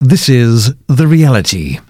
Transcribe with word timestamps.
This 0.00 0.28
is 0.28 0.76
The 0.86 1.08
Reality. 1.08 1.80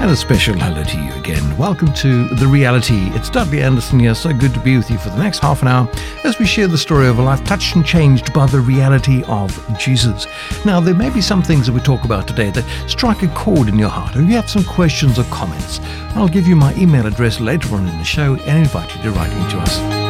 And 0.00 0.10
a 0.10 0.16
special 0.16 0.54
hello 0.54 0.82
to 0.82 0.96
you 0.96 1.12
again. 1.20 1.58
Welcome 1.58 1.92
to 1.96 2.26
The 2.36 2.46
Reality. 2.46 3.10
It's 3.10 3.28
Dudley 3.28 3.62
Anderson 3.62 4.00
here. 4.00 4.14
So 4.14 4.32
good 4.32 4.54
to 4.54 4.60
be 4.60 4.78
with 4.78 4.90
you 4.90 4.96
for 4.96 5.10
the 5.10 5.18
next 5.18 5.40
half 5.40 5.60
an 5.60 5.68
hour 5.68 5.90
as 6.24 6.38
we 6.38 6.46
share 6.46 6.68
the 6.68 6.78
story 6.78 7.06
of 7.06 7.18
a 7.18 7.22
life 7.22 7.44
touched 7.44 7.76
and 7.76 7.84
changed 7.84 8.32
by 8.32 8.46
the 8.46 8.60
reality 8.60 9.24
of 9.24 9.52
Jesus. 9.78 10.26
Now, 10.64 10.80
there 10.80 10.94
may 10.94 11.10
be 11.10 11.20
some 11.20 11.42
things 11.42 11.66
that 11.66 11.74
we 11.74 11.80
talk 11.80 12.06
about 12.06 12.26
today 12.26 12.48
that 12.48 12.64
strike 12.88 13.22
a 13.22 13.28
chord 13.34 13.68
in 13.68 13.78
your 13.78 13.90
heart, 13.90 14.16
or 14.16 14.22
you 14.22 14.36
have 14.36 14.48
some 14.48 14.64
questions 14.64 15.18
or 15.18 15.24
comments. 15.24 15.80
I'll 16.14 16.28
give 16.28 16.46
you 16.46 16.56
my 16.56 16.74
email 16.76 17.04
address 17.04 17.40
later 17.40 17.74
on 17.74 17.86
in 17.86 17.98
the 17.98 18.04
show 18.04 18.36
and 18.36 18.58
invite 18.58 18.96
you 18.96 19.02
to 19.02 19.10
write 19.10 19.32
into 19.32 19.58
us. 19.58 20.09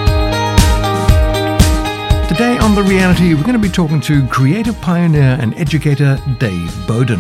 Today 2.30 2.58
on 2.58 2.76
The 2.76 2.84
Reality, 2.84 3.34
we're 3.34 3.42
going 3.42 3.54
to 3.54 3.58
be 3.58 3.68
talking 3.68 4.00
to 4.02 4.24
creative 4.28 4.80
pioneer 4.80 5.36
and 5.40 5.52
educator 5.58 6.16
Dave 6.38 6.86
Boden. 6.86 7.18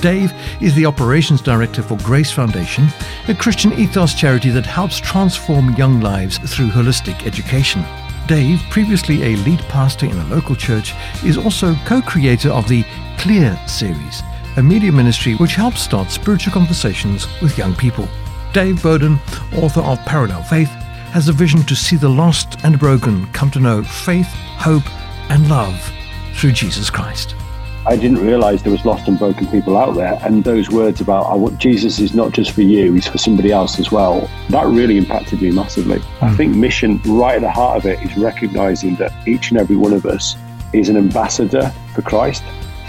Dave 0.00 0.32
is 0.62 0.74
the 0.74 0.86
operations 0.86 1.42
director 1.42 1.82
for 1.82 1.98
Grace 1.98 2.30
Foundation, 2.32 2.88
a 3.28 3.34
Christian 3.34 3.74
ethos 3.74 4.14
charity 4.14 4.48
that 4.48 4.64
helps 4.64 4.98
transform 4.98 5.74
young 5.74 6.00
lives 6.00 6.38
through 6.38 6.70
holistic 6.70 7.26
education. 7.26 7.84
Dave, 8.26 8.58
previously 8.70 9.22
a 9.24 9.36
lead 9.44 9.60
pastor 9.68 10.06
in 10.06 10.16
a 10.16 10.28
local 10.28 10.56
church, 10.56 10.94
is 11.22 11.36
also 11.36 11.74
co 11.84 12.00
creator 12.00 12.48
of 12.48 12.66
the 12.66 12.82
Kleer 13.18 13.58
series, 13.68 14.22
a 14.56 14.62
media 14.62 14.90
ministry 14.90 15.34
which 15.34 15.54
helps 15.54 15.82
start 15.82 16.10
spiritual 16.10 16.54
conversations 16.54 17.26
with 17.42 17.58
young 17.58 17.74
people. 17.74 18.08
Dave 18.54 18.82
Boden, 18.82 19.18
author 19.56 19.82
of 19.82 19.98
Parallel 20.06 20.42
Faith, 20.44 20.70
has 21.16 21.28
a 21.28 21.32
vision 21.32 21.62
to 21.62 21.74
see 21.74 21.96
the 21.96 22.06
lost 22.06 22.62
and 22.62 22.78
broken 22.78 23.24
come 23.32 23.50
to 23.50 23.58
know 23.58 23.82
faith, 23.82 24.28
hope, 24.58 24.84
and 25.30 25.48
love 25.48 25.90
through 26.34 26.52
Jesus 26.52 26.90
Christ. 26.90 27.34
I 27.86 27.96
didn't 27.96 28.18
realize 28.18 28.62
there 28.62 28.70
was 28.70 28.84
lost 28.84 29.08
and 29.08 29.18
broken 29.18 29.46
people 29.46 29.78
out 29.78 29.94
there. 29.94 30.18
And 30.20 30.44
those 30.44 30.68
words 30.68 31.00
about 31.00 31.24
oh, 31.30 31.48
Jesus 31.52 32.00
is 32.00 32.12
not 32.12 32.32
just 32.32 32.50
for 32.50 32.60
you, 32.60 32.92
he's 32.92 33.06
for 33.08 33.16
somebody 33.16 33.50
else 33.50 33.80
as 33.80 33.90
well, 33.90 34.30
that 34.50 34.66
really 34.66 34.98
impacted 34.98 35.40
me 35.40 35.50
massively. 35.52 36.00
Mm. 36.00 36.22
I 36.22 36.36
think 36.36 36.54
mission, 36.54 37.00
right 37.06 37.36
at 37.36 37.40
the 37.40 37.50
heart 37.50 37.78
of 37.78 37.86
it, 37.86 37.98
is 38.02 38.14
recognizing 38.18 38.96
that 38.96 39.26
each 39.26 39.50
and 39.50 39.58
every 39.58 39.76
one 39.76 39.94
of 39.94 40.04
us 40.04 40.36
is 40.74 40.90
an 40.90 40.98
ambassador 40.98 41.72
for 41.94 42.02
Christ. 42.02 42.42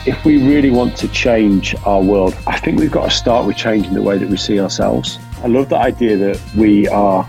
If 0.06 0.26
we 0.26 0.46
really 0.46 0.70
want 0.70 0.98
to 0.98 1.08
change 1.08 1.76
our 1.86 2.02
world, 2.02 2.36
I 2.46 2.60
think 2.60 2.78
we've 2.78 2.92
got 2.92 3.06
to 3.06 3.16
start 3.16 3.48
with 3.48 3.56
changing 3.56 3.94
the 3.94 4.02
way 4.02 4.18
that 4.18 4.28
we 4.28 4.36
see 4.36 4.60
ourselves. 4.60 5.18
I 5.42 5.48
love 5.48 5.70
the 5.70 5.78
idea 5.78 6.18
that 6.18 6.42
we 6.58 6.90
are 6.90 7.26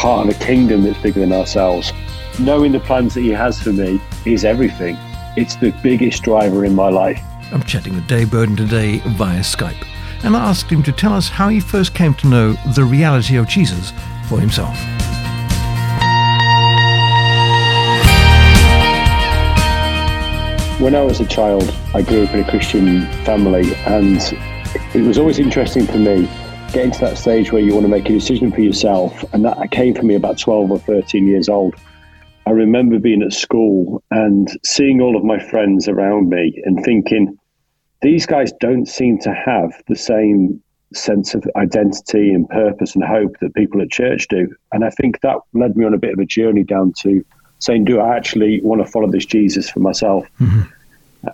part 0.00 0.26
of 0.26 0.34
a 0.34 0.38
kingdom 0.42 0.82
that's 0.82 0.98
bigger 1.02 1.20
than 1.20 1.30
ourselves. 1.30 1.92
Knowing 2.38 2.72
the 2.72 2.80
plans 2.80 3.12
that 3.12 3.20
He 3.20 3.28
has 3.28 3.60
for 3.60 3.70
me 3.70 4.00
is 4.24 4.46
everything. 4.46 4.96
It's 5.36 5.56
the 5.56 5.72
biggest 5.82 6.22
driver 6.22 6.64
in 6.64 6.74
my 6.74 6.88
life. 6.88 7.22
I'm 7.52 7.62
chatting 7.64 7.94
with 7.94 8.06
Dave 8.06 8.30
Boden 8.30 8.56
today 8.56 9.00
via 9.08 9.40
Skype, 9.40 9.86
and 10.24 10.34
I 10.34 10.48
asked 10.48 10.70
him 10.70 10.82
to 10.84 10.92
tell 10.92 11.12
us 11.12 11.28
how 11.28 11.50
he 11.50 11.60
first 11.60 11.94
came 11.94 12.14
to 12.14 12.28
know 12.28 12.52
the 12.74 12.82
reality 12.82 13.36
of 13.36 13.46
Jesus 13.46 13.92
for 14.26 14.40
himself. 14.40 14.74
When 20.80 20.94
I 20.94 21.02
was 21.02 21.20
a 21.20 21.26
child, 21.26 21.76
I 21.92 22.00
grew 22.00 22.24
up 22.24 22.32
in 22.32 22.40
a 22.40 22.48
Christian 22.48 23.02
family, 23.26 23.74
and 23.84 24.16
it 24.94 25.02
was 25.06 25.18
always 25.18 25.38
interesting 25.38 25.86
for 25.86 25.98
me 25.98 26.26
getting 26.72 26.92
to 26.92 27.00
that 27.00 27.18
stage 27.18 27.52
where 27.52 27.62
you 27.62 27.72
want 27.74 27.84
to 27.84 27.90
make 27.90 28.08
a 28.08 28.12
decision 28.12 28.52
for 28.52 28.60
yourself. 28.60 29.24
And 29.32 29.44
that 29.44 29.70
came 29.70 29.94
for 29.94 30.04
me 30.04 30.14
about 30.14 30.38
12 30.38 30.70
or 30.70 30.78
13 30.78 31.26
years 31.26 31.48
old. 31.48 31.74
I 32.46 32.50
remember 32.50 32.98
being 32.98 33.22
at 33.22 33.32
school 33.32 34.02
and 34.10 34.48
seeing 34.64 35.00
all 35.00 35.16
of 35.16 35.24
my 35.24 35.38
friends 35.38 35.88
around 35.88 36.30
me 36.30 36.60
and 36.64 36.82
thinking, 36.84 37.36
these 38.02 38.24
guys 38.26 38.52
don't 38.60 38.86
seem 38.86 39.18
to 39.20 39.34
have 39.34 39.72
the 39.88 39.96
same 39.96 40.62
sense 40.92 41.34
of 41.34 41.44
identity 41.56 42.32
and 42.32 42.48
purpose 42.48 42.94
and 42.94 43.04
hope 43.04 43.38
that 43.40 43.54
people 43.54 43.80
at 43.82 43.90
church 43.90 44.26
do. 44.28 44.52
And 44.72 44.84
I 44.84 44.90
think 44.90 45.20
that 45.20 45.36
led 45.52 45.76
me 45.76 45.84
on 45.84 45.94
a 45.94 45.98
bit 45.98 46.12
of 46.12 46.18
a 46.18 46.24
journey 46.24 46.64
down 46.64 46.92
to 47.00 47.24
saying, 47.58 47.84
do 47.84 48.00
I 48.00 48.16
actually 48.16 48.60
want 48.62 48.84
to 48.84 48.90
follow 48.90 49.10
this 49.10 49.26
Jesus 49.26 49.68
for 49.70 49.80
myself? 49.80 50.26
Mm-hmm. 50.40 50.62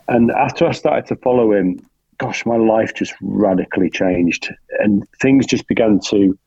And 0.08 0.30
after 0.32 0.66
I 0.66 0.72
started 0.72 1.06
to 1.06 1.16
follow 1.16 1.52
him, 1.52 1.80
gosh, 2.18 2.46
my 2.46 2.56
life 2.56 2.94
just 2.94 3.14
radically 3.20 3.90
changed 3.90 4.52
and 4.80 5.06
things 5.20 5.46
just 5.46 5.66
began 5.68 6.00
to 6.08 6.38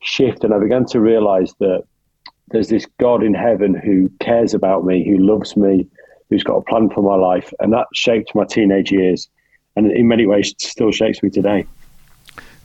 shift. 0.00 0.44
And 0.44 0.54
I 0.54 0.58
began 0.58 0.84
to 0.86 1.00
realize 1.00 1.54
that 1.60 1.82
there's 2.50 2.68
this 2.68 2.86
God 2.98 3.22
in 3.22 3.34
heaven 3.34 3.74
who 3.74 4.10
cares 4.20 4.54
about 4.54 4.84
me, 4.84 5.06
who 5.06 5.18
loves 5.18 5.56
me, 5.56 5.86
who's 6.30 6.42
got 6.42 6.56
a 6.56 6.62
plan 6.62 6.90
for 6.90 7.02
my 7.02 7.14
life. 7.14 7.52
And 7.60 7.72
that 7.72 7.86
shaped 7.94 8.34
my 8.34 8.44
teenage 8.44 8.90
years. 8.90 9.28
And 9.76 9.90
in 9.92 10.08
many 10.08 10.26
ways, 10.26 10.54
still 10.58 10.90
shapes 10.90 11.22
me 11.22 11.30
today. 11.30 11.66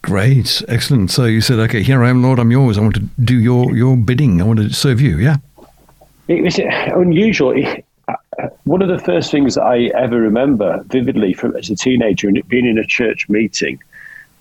Great, 0.01 0.61
excellent. 0.67 1.11
So 1.11 1.25
you 1.25 1.41
said, 1.41 1.59
"Okay, 1.59 1.81
here 1.81 2.03
I 2.03 2.09
am, 2.09 2.23
Lord. 2.23 2.39
I'm 2.39 2.51
yours. 2.51 2.77
I 2.77 2.81
want 2.81 2.95
to 2.95 3.07
do 3.23 3.39
your 3.39 3.73
your 3.75 3.95
bidding. 3.95 4.41
I 4.41 4.43
want 4.43 4.59
to 4.59 4.69
serve 4.73 4.99
you." 4.99 5.17
Yeah. 5.17 5.37
It 6.27 6.43
was 6.43 6.59
unusual. 6.59 7.51
It, 7.51 7.85
one 8.63 8.81
of 8.81 8.87
the 8.87 8.99
first 8.99 9.31
things 9.31 9.57
I 9.57 9.91
ever 9.95 10.19
remember 10.19 10.83
vividly 10.87 11.33
from 11.33 11.55
as 11.55 11.69
a 11.69 11.75
teenager 11.75 12.27
and 12.27 12.47
being 12.47 12.65
in 12.65 12.77
a 12.77 12.85
church 12.85 13.29
meeting 13.29 13.79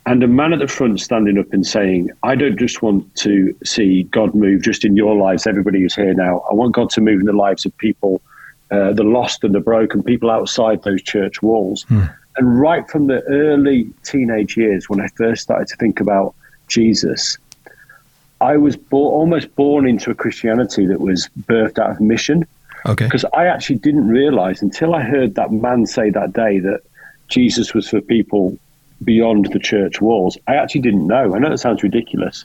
and 0.06 0.22
a 0.22 0.28
man 0.28 0.52
at 0.52 0.58
the 0.58 0.66
front 0.66 1.00
standing 1.00 1.38
up 1.38 1.52
and 1.52 1.66
saying, 1.66 2.10
I 2.22 2.34
don't 2.34 2.58
just 2.58 2.82
want 2.82 3.14
to 3.16 3.56
see 3.64 4.04
God 4.04 4.34
move 4.34 4.62
just 4.62 4.84
in 4.84 4.96
your 4.96 5.14
lives, 5.14 5.46
everybody 5.46 5.80
who's 5.80 5.94
here 5.94 6.12
now. 6.14 6.40
I 6.50 6.54
want 6.54 6.74
God 6.74 6.90
to 6.90 7.00
move 7.00 7.20
in 7.20 7.26
the 7.26 7.32
lives 7.32 7.64
of 7.64 7.76
people, 7.78 8.20
uh, 8.70 8.92
the 8.92 9.04
lost 9.04 9.44
and 9.44 9.54
the 9.54 9.60
broken, 9.60 10.02
people 10.02 10.30
outside 10.30 10.82
those 10.82 11.02
church 11.02 11.40
walls. 11.40 11.84
Hmm. 11.84 12.04
And 12.36 12.60
right 12.60 12.88
from 12.90 13.06
the 13.06 13.22
early 13.24 13.90
teenage 14.02 14.56
years, 14.56 14.88
when 14.88 15.00
I 15.00 15.06
first 15.08 15.42
started 15.42 15.68
to 15.68 15.76
think 15.76 16.00
about 16.00 16.34
Jesus, 16.66 17.38
I 18.40 18.56
was 18.56 18.76
bo- 18.76 18.96
almost 18.96 19.54
born 19.54 19.86
into 19.86 20.10
a 20.10 20.14
Christianity 20.14 20.86
that 20.86 21.00
was 21.00 21.28
birthed 21.42 21.78
out 21.78 21.90
of 21.90 22.00
mission. 22.00 22.44
Okay. 22.86 23.04
Because 23.04 23.24
I 23.32 23.46
actually 23.46 23.76
didn't 23.76 24.08
realize 24.08 24.62
until 24.62 24.94
I 24.94 25.02
heard 25.02 25.34
that 25.36 25.52
man 25.52 25.86
say 25.86 26.10
that 26.10 26.32
day 26.32 26.58
that 26.60 26.80
Jesus 27.28 27.74
was 27.74 27.88
for 27.88 28.00
people 28.00 28.58
beyond 29.04 29.52
the 29.52 29.58
church 29.58 30.00
walls. 30.00 30.36
I 30.46 30.56
actually 30.56 30.82
didn't 30.82 31.06
know. 31.06 31.34
I 31.34 31.38
know 31.38 31.52
it 31.52 31.58
sounds 31.58 31.82
ridiculous, 31.82 32.44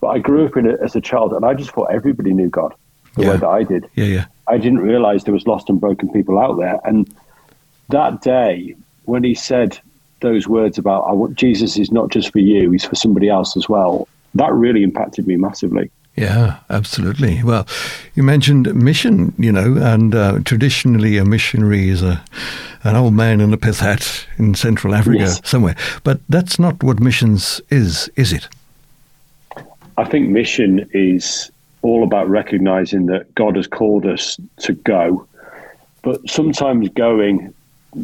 but 0.00 0.08
I 0.08 0.18
grew 0.18 0.46
up 0.46 0.56
in 0.56 0.66
it 0.66 0.80
as 0.80 0.96
a 0.96 1.00
child, 1.00 1.32
and 1.32 1.44
I 1.44 1.54
just 1.54 1.70
thought 1.70 1.92
everybody 1.92 2.32
knew 2.32 2.48
God 2.48 2.74
the 3.14 3.22
yeah. 3.22 3.30
way 3.30 3.36
that 3.38 3.48
I 3.48 3.62
did. 3.62 3.88
Yeah, 3.94 4.04
yeah. 4.04 4.24
I 4.48 4.58
didn't 4.58 4.80
realize 4.80 5.24
there 5.24 5.34
was 5.34 5.46
lost 5.46 5.68
and 5.68 5.80
broken 5.80 6.12
people 6.12 6.38
out 6.38 6.58
there. 6.58 6.78
And 6.84 7.12
that 7.88 8.22
day, 8.22 8.76
when 9.04 9.24
he 9.24 9.34
said 9.34 9.78
those 10.20 10.48
words 10.48 10.78
about 10.78 11.34
Jesus 11.34 11.76
is 11.78 11.90
not 11.90 12.10
just 12.10 12.32
for 12.32 12.38
you; 12.38 12.70
he's 12.70 12.84
for 12.84 12.96
somebody 12.96 13.28
else 13.28 13.56
as 13.56 13.68
well. 13.68 14.08
That 14.34 14.52
really 14.52 14.82
impacted 14.82 15.26
me 15.26 15.36
massively. 15.36 15.90
Yeah, 16.16 16.60
absolutely. 16.70 17.42
Well, 17.42 17.66
you 18.14 18.22
mentioned 18.22 18.74
mission, 18.74 19.34
you 19.38 19.52
know, 19.52 19.76
and 19.76 20.14
uh, 20.14 20.38
traditionally 20.44 21.18
a 21.18 21.24
missionary 21.26 21.90
is 21.90 22.02
a 22.02 22.24
an 22.84 22.96
old 22.96 23.14
man 23.14 23.40
in 23.40 23.52
a 23.52 23.56
pith 23.56 23.80
hat 23.80 24.26
in 24.38 24.54
Central 24.54 24.94
Africa 24.94 25.18
yes. 25.18 25.40
somewhere. 25.44 25.76
But 26.04 26.20
that's 26.28 26.58
not 26.58 26.82
what 26.82 27.00
missions 27.00 27.60
is, 27.68 28.08
is 28.16 28.32
it? 28.32 28.48
I 29.98 30.04
think 30.04 30.28
mission 30.28 30.88
is 30.92 31.50
all 31.82 32.04
about 32.04 32.28
recognizing 32.28 33.06
that 33.06 33.34
God 33.34 33.56
has 33.56 33.66
called 33.66 34.06
us 34.06 34.38
to 34.58 34.72
go, 34.72 35.26
but 36.02 36.28
sometimes 36.28 36.88
going 36.90 37.52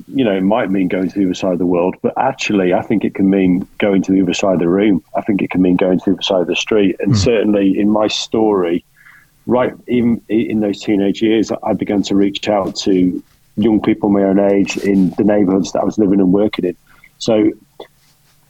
you 0.09 0.25
know, 0.25 0.33
it 0.33 0.43
might 0.43 0.71
mean 0.71 0.89
going 0.89 1.11
to 1.11 1.19
the 1.19 1.25
other 1.27 1.35
side 1.35 1.53
of 1.53 1.59
the 1.59 1.67
world, 1.67 1.97
but 2.03 2.15
actually, 2.17 2.73
I 2.73 2.83
think 2.83 3.05
it 3.05 3.15
can 3.15 3.29
mean 3.29 3.67
going 3.79 4.03
to 4.03 4.13
the 4.13 4.23
other 4.23 4.35
side 4.35 4.55
of 4.55 4.61
the 4.61 4.69
room. 4.69 5.05
I 5.17 5.21
think 5.21 5.43
it 5.43 5.51
can 5.51 5.61
mean 5.61 5.77
going 5.77 5.99
to 6.01 6.05
the 6.07 6.13
other 6.13 6.23
side 6.23 6.41
of 6.43 6.47
the 6.47 6.57
street. 6.57 6.97
And 7.01 7.13
mm. 7.13 7.17
certainly 7.17 7.79
in 7.79 7.91
my 7.91 8.09
story, 8.09 8.85
right, 9.47 9.75
even 9.89 10.23
in 10.29 10.61
those 10.61 10.81
teenage 10.81 11.21
years, 11.21 11.51
I 11.63 11.75
began 11.75 12.03
to 12.05 12.15
reach 12.15 12.49
out 12.49 12.75
to 12.77 13.23
young 13.57 13.83
people 13.83 14.09
my 14.09 14.23
own 14.23 14.39
age 14.39 14.79
in 14.79 15.11
the 15.11 15.25
neighborhoods 15.25 15.73
that 15.73 15.81
I 15.81 15.85
was 15.85 15.99
living 15.99 16.21
and 16.21 16.33
working 16.33 16.65
in. 16.65 16.77
So 17.19 17.53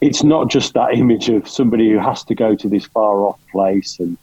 it's 0.00 0.23
not 0.23 0.49
just 0.49 0.75
that 0.75 0.95
image 0.95 1.29
of 1.29 1.49
somebody 1.49 1.91
who 1.91 1.99
has 1.99 2.25
to 2.25 2.35
go 2.35 2.55
to 2.55 2.69
this 2.69 2.87
far 2.87 3.23
off 3.23 3.41
place 3.50 3.99
and 3.99 4.17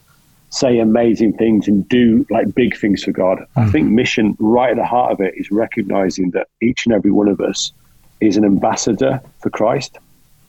say 0.50 0.80
amazing 0.80 1.34
things 1.34 1.68
and 1.68 1.88
do 1.90 2.26
like 2.30 2.54
big 2.56 2.76
things 2.78 3.04
for 3.04 3.12
God. 3.12 3.40
Mm. 3.40 3.46
I 3.56 3.70
think 3.70 3.90
mission 3.90 4.36
right 4.40 4.72
at 4.72 4.78
the 4.78 4.86
heart 4.86 5.12
of 5.12 5.22
it 5.22 5.36
is 5.38 5.52
recognizing 5.52 6.32
that 6.32 6.48
each 6.62 6.86
and 6.86 6.94
every 6.94 7.12
one 7.12 7.28
of 7.28 7.40
us 7.40 7.72
is 8.20 8.36
an 8.36 8.46
ambassador 8.46 9.22
for 9.40 9.50
Christ. 9.50 9.98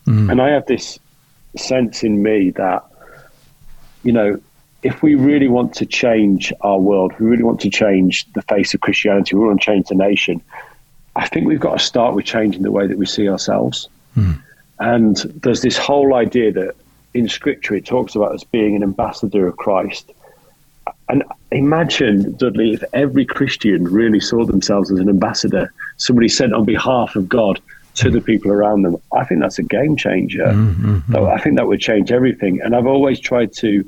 Mm. 0.07 0.31
And 0.31 0.43
I 0.43 0.49
have 0.51 0.67
this 0.67 0.99
sense 1.57 2.03
in 2.03 2.23
me 2.23 2.51
that, 2.53 2.85
you 4.03 4.13
know, 4.13 4.41
if 4.83 5.03
we 5.03 5.15
really 5.15 5.49
want 5.49 5.75
to 5.75 5.85
change 5.87 6.53
our 6.63 6.79
world, 6.79 7.13
we 7.19 7.27
really 7.27 7.43
want 7.43 7.61
to 7.61 7.71
change 7.71 8.25
the 8.33 8.43
face 8.43 8.73
of 8.73 8.81
Christianity, 8.81 9.37
we 9.37 9.47
want 9.47 9.61
to 9.61 9.65
change 9.65 9.89
the 9.89 9.95
nation, 9.95 10.41
I 11.17 11.29
think 11.29 11.47
we've 11.47 11.61
got 11.61 11.79
to 11.79 11.85
start 11.85 12.15
with 12.15 12.25
changing 12.25 12.63
the 12.63 12.73
way 12.73 12.87
that 12.87 12.97
we 12.97 13.05
see 13.05 13.29
ourselves. 13.29 13.89
Mm. 14.17 14.41
And 14.79 15.17
there's 15.43 15.61
this 15.61 15.77
whole 15.77 16.15
idea 16.15 16.53
that 16.53 16.75
in 17.15 17.29
scripture 17.29 17.75
it 17.75 17.85
talks 17.85 18.15
about 18.15 18.33
us 18.33 18.45
being 18.45 18.77
an 18.77 18.83
ambassador 18.83 19.47
of 19.47 19.57
Christ. 19.57 20.13
And 21.09 21.25
imagine, 21.51 22.37
Dudley, 22.37 22.73
if 22.73 22.85
every 22.93 23.25
Christian 23.25 23.85
really 23.85 24.21
saw 24.21 24.45
themselves 24.45 24.93
as 24.93 24.99
an 25.01 25.09
ambassador, 25.09 25.73
somebody 25.97 26.29
sent 26.29 26.55
on 26.55 26.65
behalf 26.65 27.17
of 27.17 27.29
God 27.29 27.61
to 27.97 28.11
the 28.11 28.21
people 28.21 28.53
around 28.53 28.83
them. 28.83 28.97
I 29.13 29.25
think 29.25 29.41
that's 29.41 29.59
a 29.59 29.65
game 29.65 29.97
changer. 29.97 30.47
Mm-hmm. 30.47 31.17
I 31.17 31.39
think 31.39 31.57
that 31.57 31.67
would 31.67 31.81
change 31.81 32.13
everything. 32.13 32.61
And 32.61 32.77
I've 32.77 32.87
always 32.87 33.19
tried 33.19 33.53
to, 33.57 33.85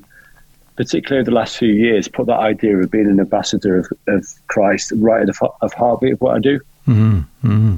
particularly 0.76 1.20
over 1.20 1.30
the 1.30 1.36
last 1.36 1.56
few 1.56 1.72
years, 1.72 2.08
put 2.08 2.26
that 2.26 2.40
idea 2.40 2.76
of 2.76 2.90
being 2.90 3.06
an 3.06 3.20
ambassador 3.20 3.78
of, 3.78 3.92
of 4.08 4.26
Christ 4.48 4.92
right 4.96 5.20
at 5.20 5.28
the 5.28 5.50
of 5.62 5.72
heartbeat 5.72 6.14
of 6.14 6.20
what 6.20 6.34
I 6.36 6.40
do. 6.40 6.58
Mm-hmm. 6.88 7.18
Mm-hmm. 7.46 7.76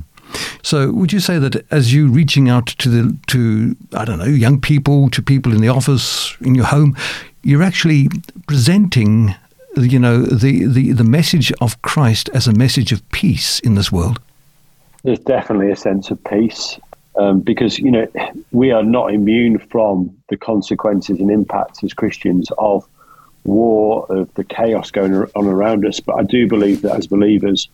So, 0.62 0.92
would 0.92 1.12
you 1.12 1.20
say 1.20 1.38
that 1.38 1.64
as 1.70 1.92
you 1.92 2.08
reaching 2.08 2.48
out 2.48 2.66
to 2.66 2.88
the 2.88 3.16
to 3.28 3.76
I 3.92 4.04
don't 4.04 4.18
know 4.18 4.24
young 4.24 4.60
people, 4.60 5.10
to 5.10 5.22
people 5.22 5.52
in 5.52 5.60
the 5.60 5.68
office, 5.68 6.36
in 6.40 6.54
your 6.54 6.66
home, 6.66 6.96
you're 7.42 7.62
actually 7.62 8.08
presenting, 8.46 9.34
you 9.76 9.98
know, 9.98 10.22
the 10.22 10.66
the, 10.66 10.92
the 10.92 11.04
message 11.04 11.52
of 11.60 11.80
Christ 11.82 12.30
as 12.34 12.46
a 12.46 12.52
message 12.52 12.92
of 12.92 13.08
peace 13.10 13.60
in 13.60 13.74
this 13.74 13.92
world? 13.92 14.20
There's 15.02 15.18
definitely 15.18 15.70
a 15.70 15.76
sense 15.76 16.10
of 16.10 16.22
peace. 16.24 16.78
Um, 17.16 17.42
because 17.42 17.78
you 17.78 17.92
know 17.92 18.08
we 18.50 18.72
are 18.72 18.82
not 18.82 19.14
immune 19.14 19.60
from 19.60 20.16
the 20.30 20.36
consequences 20.36 21.20
and 21.20 21.30
impacts 21.30 21.84
as 21.84 21.94
Christians 21.94 22.50
of 22.58 22.88
war, 23.44 24.06
of 24.08 24.32
the 24.34 24.44
chaos 24.44 24.90
going 24.90 25.14
on 25.14 25.46
around 25.46 25.86
us. 25.86 26.00
But 26.00 26.16
I 26.16 26.22
do 26.22 26.48
believe 26.48 26.82
that 26.82 26.96
as 26.96 27.06
believers, 27.06 27.68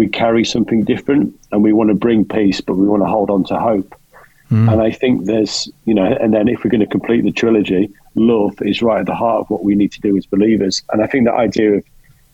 we 0.00 0.08
carry 0.08 0.46
something 0.46 0.82
different 0.82 1.38
and 1.52 1.62
we 1.62 1.74
want 1.74 1.90
to 1.90 1.94
bring 1.94 2.24
peace, 2.24 2.62
but 2.62 2.74
we 2.74 2.88
want 2.88 3.02
to 3.02 3.06
hold 3.06 3.28
on 3.28 3.44
to 3.44 3.58
hope. 3.58 3.94
Mm. 4.50 4.72
And 4.72 4.80
I 4.80 4.90
think 4.90 5.26
there's, 5.26 5.68
you 5.84 5.92
know, 5.92 6.16
and 6.22 6.32
then 6.32 6.48
if 6.48 6.64
we're 6.64 6.70
going 6.70 6.80
to 6.80 6.86
complete 6.86 7.22
the 7.22 7.30
trilogy, 7.30 7.92
love 8.14 8.54
is 8.62 8.80
right 8.80 9.00
at 9.00 9.04
the 9.04 9.14
heart 9.14 9.42
of 9.42 9.50
what 9.50 9.62
we 9.62 9.74
need 9.74 9.92
to 9.92 10.00
do 10.00 10.16
as 10.16 10.24
believers. 10.24 10.82
And 10.90 11.02
I 11.02 11.06
think 11.06 11.26
the 11.26 11.34
idea 11.34 11.74
of 11.74 11.84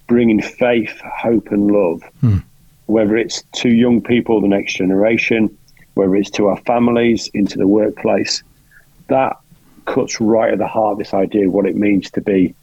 bringing 0.07 0.41
faith, 0.41 0.97
hope, 1.01 1.49
and 1.51 1.69
love, 1.69 2.05
mm. 2.23 2.41
whether 2.87 3.17
it's 3.17 3.43
to 3.57 3.69
young 3.69 4.01
people, 4.01 4.41
the 4.41 4.47
next 4.47 4.75
generation, 4.75 5.59
whether 5.95 6.15
it's 6.15 6.31
to 6.39 6.47
our 6.47 6.59
families, 6.59 7.29
into 7.35 7.59
the 7.59 7.67
workplace, 7.67 8.45
that 9.09 9.37
cuts 9.87 10.21
right 10.21 10.53
at 10.53 10.59
the 10.59 10.69
heart 10.69 10.93
of 10.93 10.99
this 10.99 11.13
idea 11.13 11.49
of 11.49 11.53
what 11.53 11.67
it 11.67 11.75
means 11.75 12.13
to 12.13 12.21
be 12.21 12.55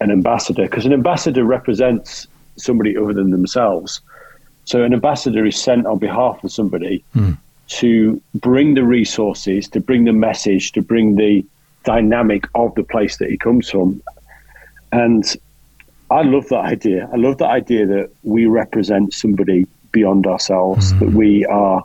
an 0.00 0.10
ambassador. 0.10 0.64
Because 0.64 0.84
an 0.84 0.92
ambassador 0.92 1.44
represents 1.44 2.26
somebody 2.56 2.96
other 2.96 3.12
than 3.12 3.30
themselves. 3.30 4.00
So 4.68 4.84
an 4.84 4.92
ambassador 4.92 5.46
is 5.46 5.56
sent 5.56 5.86
on 5.86 5.96
behalf 5.98 6.44
of 6.44 6.52
somebody 6.52 7.02
mm. 7.16 7.38
to 7.68 8.20
bring 8.34 8.74
the 8.74 8.84
resources, 8.84 9.66
to 9.68 9.80
bring 9.80 10.04
the 10.04 10.12
message, 10.12 10.72
to 10.72 10.82
bring 10.82 11.16
the 11.16 11.42
dynamic 11.84 12.46
of 12.54 12.74
the 12.74 12.82
place 12.82 13.16
that 13.16 13.30
he 13.30 13.38
comes 13.38 13.70
from. 13.70 14.02
And 14.92 15.24
I 16.10 16.20
love 16.20 16.50
that 16.50 16.66
idea. 16.66 17.08
I 17.10 17.16
love 17.16 17.38
that 17.38 17.48
idea 17.48 17.86
that 17.86 18.10
we 18.24 18.44
represent 18.44 19.14
somebody 19.14 19.66
beyond 19.90 20.26
ourselves, 20.26 20.92
mm. 20.92 20.98
that 20.98 21.12
we 21.12 21.46
are 21.46 21.82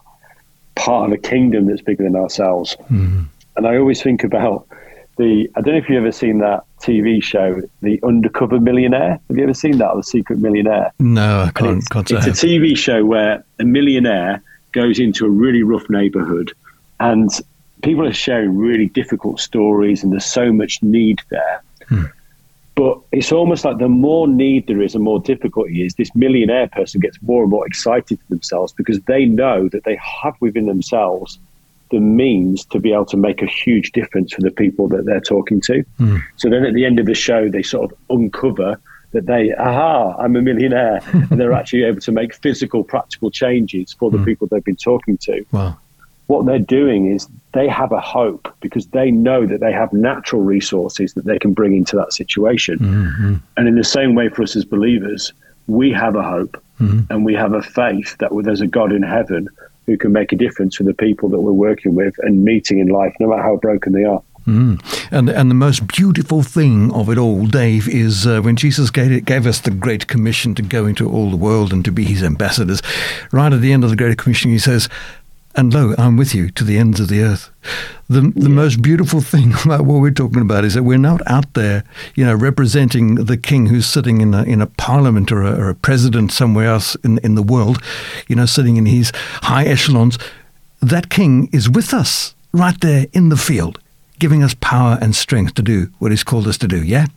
part 0.76 1.08
of 1.08 1.14
a 1.14 1.18
kingdom 1.18 1.68
that's 1.68 1.82
bigger 1.82 2.04
than 2.04 2.18
ourselves. 2.18 2.76
Mm. 2.92 3.28
And 3.56 3.66
I 3.66 3.78
always 3.78 4.04
think 4.04 4.26
about 4.26 4.68
the 5.18 5.50
I 5.56 5.62
don't 5.62 5.74
know 5.74 5.80
if 5.80 5.90
you've 5.90 5.98
ever 5.98 6.12
seen 6.12 6.40
that 6.40 6.64
TV 6.80 7.24
show, 7.24 7.62
The 7.82 8.00
Undercover 8.04 8.60
Millionaire. 8.60 9.20
Have 9.28 9.38
you 9.38 9.44
ever 9.44 9.54
seen 9.54 9.78
that, 9.78 9.96
The 9.96 10.04
Secret 10.04 10.40
Millionaire? 10.40 10.92
No, 11.00 11.42
I 11.42 11.52
can't. 11.52 11.78
It's, 11.78 11.88
can't 11.88 12.12
it's 12.12 12.28
a 12.28 12.48
TV 12.48 12.78
show 12.78 13.06
where 13.06 13.44
a 13.60 13.64
millionaire 13.64 14.42
goes 14.72 15.00
into 15.00 15.26
a 15.26 15.30
really 15.30 15.64
rough 15.64 15.90
neighborhood 15.90 16.52
and 17.00 17.30
people 17.84 18.06
are 18.08 18.14
sharing 18.14 18.58
really 18.58 18.88
difficult 18.88 19.40
stories 19.40 20.04
and 20.04 20.12
there's 20.12 20.26
so 20.26 20.52
much 20.52 20.82
need 20.82 21.22
there. 21.30 21.64
Hmm. 21.88 22.06
But 22.76 23.00
it's 23.12 23.32
almost 23.32 23.66
like 23.66 23.78
the 23.78 23.90
more 23.90 24.28
need 24.28 24.66
there 24.66 24.82
is 24.82 24.96
and 24.96 25.04
more 25.04 25.20
difficulty 25.20 25.86
is, 25.86 25.94
this 25.94 26.14
millionaire 26.16 26.68
person 26.68 27.02
gets 27.02 27.22
more 27.22 27.44
and 27.44 27.52
more 27.52 27.68
excited 27.68 28.20
for 28.20 28.26
themselves 28.30 28.74
because 28.74 29.00
they 29.02 29.26
know 29.26 29.70
that 29.70 29.84
they 29.84 29.96
have 29.98 30.36
within 30.40 30.66
themselves 30.66 31.38
the 31.94 32.00
means 32.00 32.66
to 32.66 32.80
be 32.80 32.92
able 32.92 33.06
to 33.06 33.18
make 33.18 33.44
a 33.44 33.46
huge 33.46 33.92
difference 33.92 34.34
for 34.34 34.42
the 34.42 34.50
people 34.50 34.88
that 34.88 35.06
they're 35.06 35.22
talking 35.22 35.62
to. 35.62 35.86
Mm. 36.00 36.24
So 36.38 36.50
then 36.50 36.66
at 36.66 36.74
the 36.74 36.86
end 36.86 37.00
of 37.00 37.06
the 37.06 37.14
show, 37.14 37.48
they 37.50 37.62
sort 37.62 37.92
of 37.92 37.98
uncover 38.10 38.80
that 39.12 39.28
they, 39.28 39.54
aha, 39.54 40.16
I'm 40.18 40.36
a 40.36 40.42
millionaire. 40.42 41.02
and 41.14 41.40
they're 41.40 41.54
actually 41.54 41.84
able 41.84 42.02
to 42.02 42.12
make 42.12 42.34
physical, 42.34 42.84
practical 42.84 43.30
changes 43.30 43.94
for 43.94 44.10
the 44.10 44.18
mm. 44.18 44.26
people 44.26 44.48
they've 44.48 44.64
been 44.64 44.76
talking 44.76 45.18
to. 45.20 45.46
Wow. 45.52 45.78
What 46.26 46.48
they're 46.48 46.58
doing 46.58 47.12
is 47.12 47.28
they 47.54 47.68
have 47.68 47.92
a 47.92 48.02
hope 48.02 48.52
because 48.60 48.88
they 48.88 49.12
know 49.12 49.46
that 49.46 49.60
they 49.60 49.72
have 49.72 49.94
natural 49.94 50.42
resources 50.42 51.14
that 51.14 51.26
they 51.26 51.38
can 51.38 51.54
bring 51.54 51.76
into 51.76 51.96
that 51.98 52.12
situation. 52.12 52.80
Mm-hmm. 52.80 53.36
And 53.58 53.68
in 53.68 53.76
the 53.76 53.84
same 53.84 54.16
way 54.16 54.30
for 54.30 54.42
us 54.42 54.56
as 54.56 54.66
believers, 54.66 55.32
we 55.68 55.92
have 55.92 56.16
a 56.16 56.24
hope 56.24 56.60
mm-hmm. 56.80 57.02
and 57.12 57.24
we 57.24 57.36
have 57.36 57.54
a 57.54 57.62
faith 57.62 58.18
that 58.18 58.32
there's 58.44 58.62
a 58.62 58.68
God 58.68 58.92
in 58.94 59.04
heaven 59.04 59.48
who 59.86 59.98
can 59.98 60.12
make 60.12 60.32
a 60.32 60.36
difference 60.36 60.76
for 60.76 60.84
the 60.84 60.94
people 60.94 61.30
that 61.30 61.40
we're 61.40 61.52
working 61.52 61.96
with 61.96 62.16
and 62.20 62.44
meeting 62.44 62.80
in 62.80 62.88
life, 62.88 63.14
no 63.20 63.28
matter 63.28 63.42
how 63.42 63.58
broken 63.58 63.94
they 63.94 64.04
are. 64.04 64.22
Mm. 64.46 64.82
And 65.10 65.30
and 65.30 65.50
the 65.50 65.56
most 65.56 65.88
beautiful 65.88 66.44
thing 66.44 66.92
of 66.92 67.10
it 67.10 67.18
all, 67.18 67.46
Dave, 67.46 67.88
is 67.88 68.28
uh, 68.28 68.42
when 68.42 68.58
Jesus 68.58 68.90
gave, 68.90 69.24
gave 69.24 69.48
us 69.48 69.62
the 69.62 69.72
Great 69.72 70.08
Commission 70.08 70.54
to 70.56 70.62
go 70.62 70.86
into 70.86 71.10
all 71.10 71.32
the 71.32 71.38
world 71.38 71.72
and 71.72 71.86
to 71.86 71.92
be 71.92 72.04
His 72.04 72.24
ambassadors. 72.24 72.82
Right 73.32 73.54
at 73.54 73.62
the 73.62 73.72
end 73.72 73.86
of 73.86 73.90
the 73.90 73.96
Great 73.96 74.18
Commission, 74.18 74.52
He 74.52 74.60
says, 74.60 74.90
and 75.56 75.74
lo, 75.74 75.94
I'm 75.98 76.18
with 76.18 76.34
you 76.34 76.50
to 76.52 76.64
the 76.64 76.78
ends 76.78 77.00
of 77.00 77.10
the 77.10 77.22
earth. 77.22 77.50
The, 78.10 78.22
the 78.22 78.42
yeah. 78.42 78.48
most 78.48 78.82
beautiful 78.82 79.22
thing 79.34 79.54
about 79.66 79.82
what 79.82 80.02
we're 80.02 80.12
talking 80.12 80.42
about 80.42 80.66
is 80.66 80.74
that 80.74 80.84
we're 80.84 80.98
not 80.98 81.22
out 81.28 81.54
there, 81.54 81.84
you 82.16 82.26
know, 82.26 82.34
representing 82.34 83.16
the 83.16 83.38
king 83.38 83.68
who's 83.68 83.86
sitting 83.86 84.22
in 84.22 84.34
a, 84.34 84.44
in 84.44 84.62
a 84.62 84.68
parliament 84.68 85.32
or 85.32 85.44
a, 85.44 85.56
or 85.60 85.70
a 85.70 85.76
president 85.76 86.32
somewhere 86.32 86.68
else 86.68 86.96
in, 87.04 87.20
in 87.20 87.36
the 87.36 87.44
world, 87.44 87.82
you 88.28 88.36
know, 88.36 88.46
sitting 88.46 88.78
in 88.78 88.86
his 88.86 89.12
high 89.16 89.66
echelons. 89.66 90.18
That 90.82 91.10
king 91.10 91.50
is 91.54 91.70
with 91.70 91.94
us 91.94 92.36
right 92.52 92.80
there 92.82 93.08
in 93.14 93.30
the 93.30 93.38
field, 93.38 93.80
giving 94.20 94.44
us 94.44 94.56
power 94.56 94.98
and 95.02 95.16
strength 95.16 95.54
to 95.56 95.62
do 95.62 95.92
what 96.00 96.12
he's 96.12 96.24
called 96.24 96.48
us 96.48 96.58
to 96.60 96.68
do. 96.68 96.84
Yeah? 96.84 97.08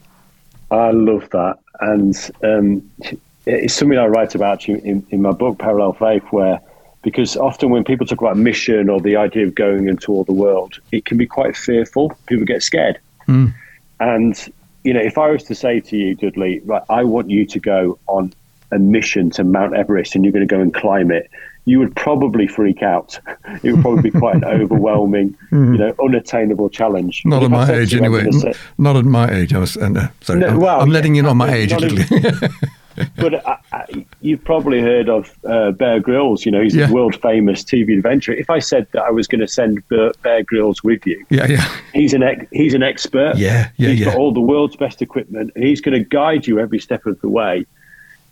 I 0.70 0.90
love 0.90 1.28
that. 1.30 1.58
And 1.80 2.30
um, 2.42 2.90
it's 3.46 3.74
something 3.74 3.98
I 3.98 4.06
write 4.06 4.34
about 4.34 4.68
in, 4.68 5.06
in 5.10 5.22
my 5.22 5.32
book, 5.32 5.58
Parallel 5.58 5.94
Faith, 5.94 6.24
where 6.30 6.60
because 7.06 7.36
often 7.36 7.70
when 7.70 7.84
people 7.84 8.04
talk 8.04 8.20
about 8.20 8.36
mission 8.36 8.90
or 8.90 9.00
the 9.00 9.14
idea 9.14 9.46
of 9.46 9.54
going 9.54 9.88
into 9.88 10.10
all 10.10 10.24
the 10.24 10.32
world, 10.32 10.80
it 10.90 11.04
can 11.04 11.16
be 11.16 11.24
quite 11.24 11.56
fearful. 11.56 12.12
People 12.26 12.44
get 12.44 12.64
scared. 12.64 12.98
Mm. 13.28 13.54
And, 14.00 14.52
you 14.82 14.92
know, 14.92 14.98
if 14.98 15.16
I 15.16 15.30
was 15.30 15.44
to 15.44 15.54
say 15.54 15.78
to 15.78 15.96
you, 15.96 16.16
Dudley, 16.16 16.62
right, 16.64 16.82
I 16.90 17.04
want 17.04 17.30
you 17.30 17.46
to 17.46 17.60
go 17.60 17.96
on 18.08 18.32
a 18.72 18.80
mission 18.80 19.30
to 19.30 19.44
Mount 19.44 19.76
Everest 19.76 20.16
and 20.16 20.24
you're 20.24 20.32
going 20.32 20.48
to 20.48 20.52
go 20.52 20.60
and 20.60 20.74
climb 20.74 21.12
it, 21.12 21.30
you 21.64 21.78
would 21.78 21.94
probably 21.94 22.48
freak 22.48 22.82
out. 22.82 23.20
It 23.62 23.72
would 23.72 23.82
probably 23.82 24.10
be 24.10 24.18
quite 24.18 24.34
an 24.34 24.44
overwhelming, 24.62 25.30
mm-hmm. 25.52 25.74
you 25.74 25.78
know, 25.78 25.94
unattainable 26.02 26.70
challenge. 26.70 27.22
Not 27.24 27.44
at 27.44 27.50
my 27.52 27.72
age, 27.72 27.94
anyway. 27.94 28.28
Say, 28.32 28.52
not 28.78 28.96
at 28.96 29.04
my 29.04 29.30
age. 29.30 29.54
I 29.54 29.60
was, 29.60 29.76
uh, 29.76 30.08
sorry, 30.22 30.40
no, 30.40 30.66
I'm, 30.66 30.80
I'm 30.80 30.90
letting 30.90 31.14
in 31.14 31.26
on 31.26 31.36
my 31.36 31.54
age. 31.54 31.72
But 33.16 33.46
I, 33.46 33.58
I, 33.72 34.06
you've 34.20 34.44
probably 34.44 34.80
heard 34.80 35.08
of 35.08 35.32
uh, 35.44 35.72
Bear 35.72 36.00
Grylls. 36.00 36.44
You 36.44 36.52
know, 36.52 36.62
he's 36.62 36.74
yeah. 36.74 36.88
a 36.88 36.92
world 36.92 37.20
famous 37.20 37.62
TV 37.62 37.96
adventurer. 37.96 38.34
If 38.34 38.50
I 38.50 38.58
said 38.58 38.86
that 38.92 39.02
I 39.02 39.10
was 39.10 39.26
going 39.26 39.40
to 39.40 39.48
send 39.48 39.82
Bear 39.88 40.42
Grylls 40.42 40.82
with 40.82 41.06
you, 41.06 41.24
yeah, 41.30 41.46
yeah, 41.46 41.76
he's 41.92 42.14
an 42.14 42.22
ex- 42.22 42.46
he's 42.52 42.74
an 42.74 42.82
expert. 42.82 43.36
Yeah, 43.36 43.70
yeah, 43.76 43.88
he's 43.90 44.00
yeah. 44.00 44.06
got 44.06 44.16
all 44.16 44.32
the 44.32 44.40
world's 44.40 44.76
best 44.76 45.02
equipment, 45.02 45.52
and 45.54 45.64
he's 45.64 45.80
going 45.80 45.96
to 45.96 46.04
guide 46.04 46.46
you 46.46 46.58
every 46.58 46.78
step 46.78 47.06
of 47.06 47.20
the 47.20 47.28
way. 47.28 47.66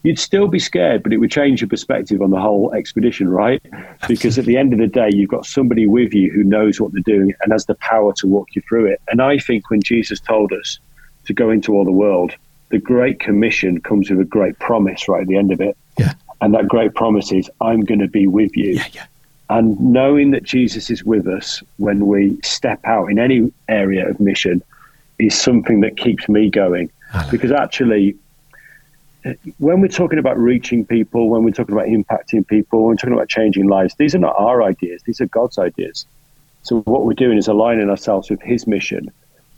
You'd 0.05 0.19
still 0.19 0.49
be 0.49 0.59
scared, 0.59 1.03
but 1.03 1.15
it 1.15 1.17
would 1.17 1.31
change 1.31 1.63
your 1.63 1.69
perspective 1.69 2.21
on 2.21 2.31
the 2.31 2.39
whole 2.39 2.75
expedition, 2.75 3.27
right? 3.27 3.63
Because 4.07 4.39
at 4.39 4.45
the 4.45 4.59
end 4.59 4.75
of 4.75 4.79
the 4.79 4.87
day, 4.87 5.09
you've 5.11 5.31
got 5.31 5.47
somebody 5.47 5.87
with 5.87 6.13
you 6.13 6.31
who 6.31 6.45
knows 6.45 6.79
what 6.79 6.93
they're 6.93 7.01
doing 7.01 7.33
and 7.41 7.53
has 7.53 7.65
the 7.65 7.75
power 7.77 8.13
to 8.19 8.27
walk 8.27 8.49
you 8.55 8.61
through 8.69 8.85
it. 8.85 9.01
And 9.09 9.23
I 9.23 9.39
think 9.39 9.71
when 9.71 9.81
Jesus 9.81 10.21
told 10.21 10.53
us 10.53 10.79
to 11.25 11.33
go 11.33 11.49
into 11.49 11.73
all 11.73 11.87
the 11.87 11.91
world, 11.91 12.35
the 12.71 12.79
Great 12.79 13.21
Commission 13.21 13.81
comes 13.81 14.11
with 14.11 14.21
a 14.21 14.25
great 14.25 14.59
promise 14.59 15.09
right 15.09 15.23
at 15.23 15.29
the 15.29 15.37
end 15.37 15.53
of 15.53 15.61
it. 15.61 15.77
Yeah. 15.99 16.15
And 16.41 16.55
that 16.55 16.69
great 16.69 16.95
promise 16.95 17.33
is, 17.33 17.51
I'm 17.61 17.83
going 17.83 18.01
to 18.01 18.09
be 18.09 18.27
with 18.27 18.57
you. 18.57 18.73
Yeah, 18.73 18.87
yeah. 18.93 19.07
And 19.51 19.79
knowing 19.79 20.31
that 20.31 20.43
Jesus 20.43 20.91
is 20.91 21.05
with 21.05 21.27
us 21.29 21.63
when 21.77 22.07
we 22.07 22.41
step 22.43 22.81
out 22.85 23.11
in 23.11 23.19
any 23.19 23.53
area 23.69 24.09
of 24.09 24.19
mission 24.19 24.63
is 25.19 25.39
something 25.39 25.81
that 25.81 25.97
keeps 25.97 26.29
me 26.29 26.51
going. 26.51 26.91
Because 27.31 27.53
actually, 27.53 28.17
when 29.59 29.81
we're 29.81 29.89
talking 29.89 30.19
about 30.19 30.37
reaching 30.39 30.85
people, 30.85 31.29
when 31.29 31.45
we're 31.45 31.53
talking 31.53 31.75
about 31.75 31.87
impacting 31.87 32.47
people, 32.47 32.81
when 32.81 32.91
we're 32.91 32.97
talking 32.97 33.15
about 33.15 33.29
changing 33.29 33.69
lives, 33.69 33.95
these 33.97 34.15
are 34.15 34.19
not 34.19 34.35
our 34.39 34.63
ideas, 34.63 35.03
these 35.05 35.21
are 35.21 35.27
God's 35.27 35.59
ideas. 35.59 36.07
So 36.63 36.81
what 36.81 37.05
we're 37.05 37.13
doing 37.13 37.39
is 37.39 37.47
aligning 37.47 37.91
ourselves 37.91 38.31
with 38.31 38.41
his 38.43 38.67
mission. 38.67 39.13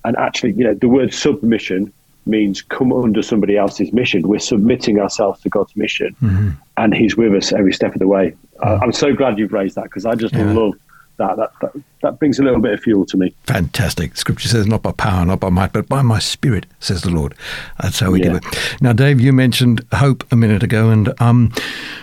And 0.04 0.16
actually, 0.16 0.52
you 0.52 0.64
know, 0.64 0.75
the 0.75 0.88
word 0.88 1.14
submission 1.14 1.92
means 2.26 2.62
come 2.62 2.92
under 2.92 3.23
somebody 3.23 3.56
else's 3.56 3.92
mission. 3.92 4.26
We're 4.28 4.38
submitting 4.38 4.99
ourselves 4.99 5.40
to 5.42 5.49
God's 5.49 5.75
mission, 5.76 6.16
mm-hmm. 6.23 6.50
and 6.76 6.95
He's 6.95 7.16
with 7.16 7.35
us 7.35 7.52
every 7.52 7.73
step 7.73 7.95
of 7.95 7.99
the 7.99 8.09
way. 8.09 8.35
Mm-hmm. 8.59 8.83
I'm 8.83 8.92
so 8.92 9.14
glad 9.14 9.38
you've 9.38 9.52
raised 9.52 9.76
that 9.76 9.85
because 9.85 10.06
I 10.06 10.14
just 10.14 10.35
yeah. 10.35 10.52
love 10.52 10.75
that, 11.18 11.37
that, 11.37 11.52
that, 11.61 11.82
that 12.02 12.18
brings 12.18 12.38
a 12.38 12.42
little 12.42 12.61
bit 12.61 12.75
of 12.75 12.80
fuel 12.80 13.06
to 13.06 13.16
me. 13.16 13.35
Fantastic. 13.44 14.16
Scripture 14.16 14.49
says, 14.49 14.66
not 14.66 14.82
by 14.82 14.92
power, 14.92 15.25
not 15.25 15.40
by 15.40 15.49
might, 15.49 15.73
but 15.73 15.88
by 15.88 16.02
my 16.02 16.18
spirit, 16.18 16.66
says 16.78 17.02
the 17.02 17.11
Lord. 17.11 17.35
That's 17.82 18.00
how 18.00 18.11
we 18.11 18.23
yeah. 18.23 18.30
do 18.30 18.37
it. 18.37 18.44
Now, 18.80 18.92
Dave, 18.92 19.20
you 19.20 19.32
mentioned 19.32 19.85
hope 19.92 20.30
a 20.32 20.37
minute 20.37 20.62
ago, 20.62 20.90
and 20.90 21.12
um, 21.20 21.52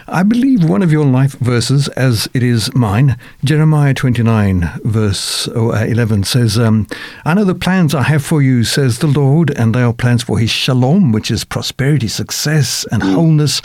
I 0.07 0.23
believe 0.23 0.67
one 0.67 0.81
of 0.81 0.91
your 0.91 1.05
life 1.05 1.33
verses, 1.33 1.87
as 1.89 2.27
it 2.33 2.43
is 2.43 2.73
mine, 2.73 3.17
Jeremiah 3.43 3.93
29, 3.93 4.81
verse 4.83 5.47
uh, 5.49 5.85
11, 5.87 6.23
says, 6.23 6.57
um, 6.57 6.87
I 7.25 7.33
know 7.33 7.45
the 7.45 7.55
plans 7.55 7.93
I 7.93 8.03
have 8.03 8.23
for 8.23 8.41
you, 8.41 8.63
says 8.63 8.99
the 8.99 9.07
Lord, 9.07 9.51
and 9.51 9.75
they 9.75 9.81
are 9.81 9.93
plans 9.93 10.23
for 10.23 10.39
his 10.39 10.49
shalom, 10.49 11.11
which 11.11 11.29
is 11.29 11.43
prosperity, 11.45 12.07
success, 12.07 12.85
and 12.91 13.03
mm. 13.03 13.13
wholeness, 13.13 13.61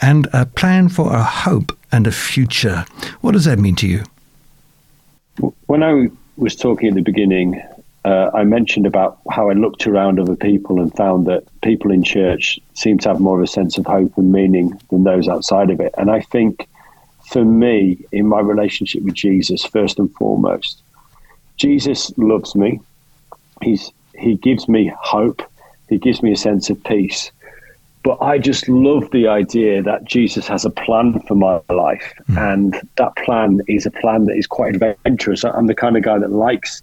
and 0.00 0.28
a 0.32 0.46
plan 0.46 0.88
for 0.88 1.14
a 1.14 1.22
hope 1.22 1.76
and 1.92 2.06
a 2.06 2.12
future. 2.12 2.84
What 3.20 3.32
does 3.32 3.44
that 3.44 3.58
mean 3.58 3.76
to 3.76 3.86
you? 3.86 4.04
When 5.66 5.82
I 5.82 6.08
was 6.36 6.56
talking 6.56 6.88
at 6.88 6.94
the 6.94 7.02
beginning, 7.02 7.62
uh, 8.04 8.30
I 8.34 8.44
mentioned 8.44 8.86
about 8.86 9.18
how 9.30 9.48
I 9.48 9.52
looked 9.52 9.86
around 9.86 10.18
other 10.18 10.36
people 10.36 10.80
and 10.80 10.94
found 10.96 11.26
that 11.26 11.44
people 11.62 11.92
in 11.92 12.02
church 12.02 12.58
seem 12.74 12.98
to 12.98 13.08
have 13.08 13.20
more 13.20 13.38
of 13.38 13.44
a 13.44 13.46
sense 13.46 13.78
of 13.78 13.86
hope 13.86 14.16
and 14.16 14.32
meaning 14.32 14.78
than 14.90 15.04
those 15.04 15.28
outside 15.28 15.70
of 15.70 15.80
it. 15.80 15.94
And 15.96 16.10
I 16.10 16.20
think 16.20 16.68
for 17.30 17.44
me, 17.44 17.98
in 18.10 18.26
my 18.26 18.40
relationship 18.40 19.02
with 19.02 19.14
Jesus, 19.14 19.64
first 19.64 19.98
and 19.98 20.12
foremost, 20.16 20.82
Jesus 21.56 22.12
loves 22.18 22.54
me. 22.54 22.80
He's 23.62 23.92
he 24.18 24.34
gives 24.34 24.68
me 24.68 24.92
hope. 25.00 25.42
He 25.88 25.98
gives 25.98 26.22
me 26.22 26.32
a 26.32 26.36
sense 26.36 26.70
of 26.70 26.82
peace. 26.84 27.30
But 28.02 28.20
I 28.20 28.38
just 28.38 28.68
love 28.68 29.08
the 29.12 29.28
idea 29.28 29.82
that 29.82 30.04
Jesus 30.04 30.48
has 30.48 30.64
a 30.64 30.70
plan 30.70 31.20
for 31.20 31.34
my 31.34 31.60
life. 31.72 32.12
Mm. 32.28 32.52
And 32.52 32.88
that 32.96 33.14
plan 33.16 33.60
is 33.68 33.86
a 33.86 33.90
plan 33.90 34.24
that 34.24 34.36
is 34.36 34.46
quite 34.46 34.74
adventurous. 34.74 35.44
I'm 35.44 35.68
the 35.68 35.74
kind 35.74 35.96
of 35.96 36.02
guy 36.02 36.18
that 36.18 36.32
likes 36.32 36.82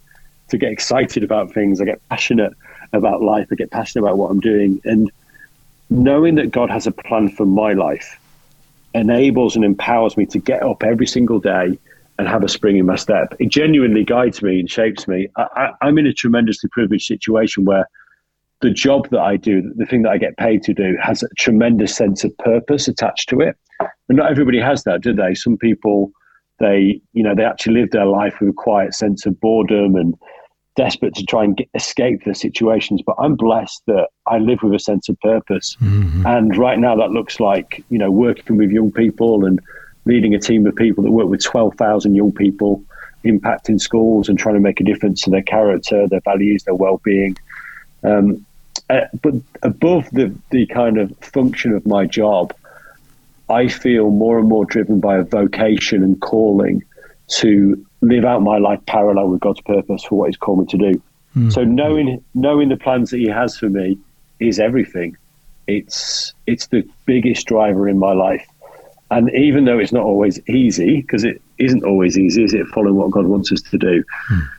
to 0.50 0.58
get 0.58 0.72
excited 0.72 1.24
about 1.24 1.54
things. 1.54 1.82
I 1.82 1.86
get 1.86 2.02
passionate 2.10 2.54
about 2.94 3.22
life. 3.22 3.48
I 3.52 3.56
get 3.56 3.72
passionate 3.72 4.06
about 4.06 4.18
what 4.18 4.32
I'm 4.32 4.40
doing. 4.40 4.82
And 4.86 5.12
knowing 5.90 6.36
that 6.36 6.52
God 6.52 6.70
has 6.70 6.88
a 6.88 6.92
plan 6.92 7.30
for 7.30 7.46
my 7.46 7.74
life 7.74 8.20
enables 8.94 9.56
and 9.56 9.66
empowers 9.66 10.18
me 10.18 10.26
to 10.28 10.40
get 10.40 10.64
up 10.64 10.84
every 10.84 11.06
single 11.06 11.40
day 11.40 11.78
and 12.18 12.28
have 12.28 12.44
a 12.44 12.50
spring 12.50 12.78
in 12.78 12.86
my 12.86 12.96
step. 12.96 13.34
It 13.40 13.50
genuinely 13.50 14.04
guides 14.04 14.42
me 14.42 14.60
and 14.60 14.70
shapes 14.70 15.08
me. 15.08 15.30
I, 15.38 15.72
am 15.82 15.98
in 15.98 16.06
a 16.06 16.14
tremendously 16.14 16.70
privileged 16.70 17.06
situation 17.06 17.66
where 17.66 17.88
the 18.62 18.70
job 18.70 19.10
that 19.10 19.22
I 19.22 19.38
do, 19.38 19.74
the 19.76 19.86
thing 19.86 20.02
that 20.04 20.12
I 20.12 20.18
get 20.18 20.38
paid 20.38 20.64
to 20.64 20.74
do, 20.74 20.98
has 21.02 21.24
a 21.24 21.30
tremendous 21.38 21.96
sense 21.96 22.24
of 22.24 22.38
purpose 22.40 22.88
attached 22.88 23.30
to 23.30 23.40
it. 23.40 23.56
And 23.80 24.18
not 24.18 24.30
everybody 24.30 24.60
has 24.60 24.84
that, 24.84 25.02
do 25.02 25.14
they? 25.14 25.34
Some 25.34 25.58
people, 25.58 26.12
they, 26.60 27.02
you 27.14 27.24
know, 27.24 27.34
they 27.34 27.46
actually 27.46 27.80
live 27.80 27.92
their 27.92 28.06
life 28.06 28.40
with 28.40 28.50
a 28.50 28.54
quiet 28.54 28.94
sense 28.94 29.26
of 29.26 29.40
boredom 29.40 29.96
and 29.96 30.16
desperate 30.76 31.16
to 31.16 31.24
try 31.26 31.44
and 31.44 31.56
get, 31.56 31.70
escape 31.74 32.24
the 32.26 32.36
situations. 32.36 33.02
But 33.06 33.16
I'm 33.20 33.36
blessed 33.36 33.82
that 33.88 34.10
I 34.28 34.40
live 34.40 34.60
with 34.62 34.74
a 34.74 34.80
sense 34.80 35.08
of 35.08 35.20
purpose. 35.22 35.78
Mm-hmm. 35.82 36.26
And 36.26 36.58
right 36.58 36.80
now, 36.80 36.96
that 36.98 37.12
looks 37.12 37.40
like, 37.40 37.84
you 37.90 37.98
know, 37.98 38.12
working 38.12 38.58
with 38.58 38.72
young 38.72 38.92
people 38.92 39.46
and 39.46 39.60
leading 40.06 40.34
a 40.34 40.40
team 40.40 40.66
of 40.68 40.76
people 40.76 41.04
that 41.04 41.12
work 41.12 41.30
with 41.30 41.44
12,000 41.44 42.16
young 42.16 42.34
people, 42.34 42.84
impacting 43.24 43.80
schools 43.80 44.28
and 44.28 44.38
trying 44.38 44.56
to 44.56 44.62
make 44.62 44.82
a 44.82 44.84
difference 44.84 45.22
to 45.22 45.30
their 45.30 45.44
character, 45.44 46.08
their 46.08 46.22
values, 46.22 46.64
their 46.64 46.76
well 46.76 47.00
being. 47.04 47.38
Um, 48.04 48.46
uh, 48.90 49.02
but 49.22 49.36
above 49.62 50.10
the, 50.12 50.36
the 50.50 50.66
kind 50.68 50.98
of 50.98 51.16
function 51.20 51.74
of 51.74 51.86
my 51.86 52.06
job, 52.06 52.54
I 53.50 53.68
feel 53.68 54.10
more 54.10 54.40
and 54.40 54.48
more 54.48 54.66
driven 54.66 55.00
by 55.00 55.18
a 55.18 55.24
vocation 55.24 56.04
and 56.04 56.20
calling 56.20 56.84
to 57.28 57.86
live 58.02 58.26
out 58.26 58.42
my 58.42 58.58
life 58.58 58.80
parallel 58.88 59.28
with 59.30 59.42
God's 59.42 59.62
purpose 59.62 60.04
for 60.04 60.16
what 60.16 60.30
He's 60.30 60.38
called 60.38 60.60
me 60.60 60.66
to 60.68 60.78
do. 60.78 61.02
Mm. 61.36 61.54
So 61.54 61.64
knowing 61.64 62.24
knowing 62.34 62.70
the 62.70 62.78
plans 62.78 63.12
that 63.12 63.18
He 63.18 63.28
has 63.28 63.58
for 63.58 63.70
me 63.70 64.00
is 64.40 64.60
everything. 64.60 65.16
It's 65.68 66.34
it's 66.48 66.68
the 66.68 66.88
biggest 67.06 67.46
driver 67.46 67.88
in 67.88 68.00
my 68.00 68.14
life. 68.14 68.48
And 69.12 69.32
even 69.36 69.66
though 69.66 69.80
it's 69.80 69.92
not 69.92 70.04
always 70.04 70.40
easy, 70.48 71.02
because 71.02 71.24
it 71.24 71.42
isn't 71.58 71.84
always 71.84 72.18
easy, 72.18 72.44
is 72.44 72.54
it 72.54 72.68
following 72.68 72.96
what 72.96 73.12
God 73.12 73.26
wants 73.26 73.52
us 73.52 73.62
to 73.64 73.78
do? 73.78 74.04
Mm 74.32 74.50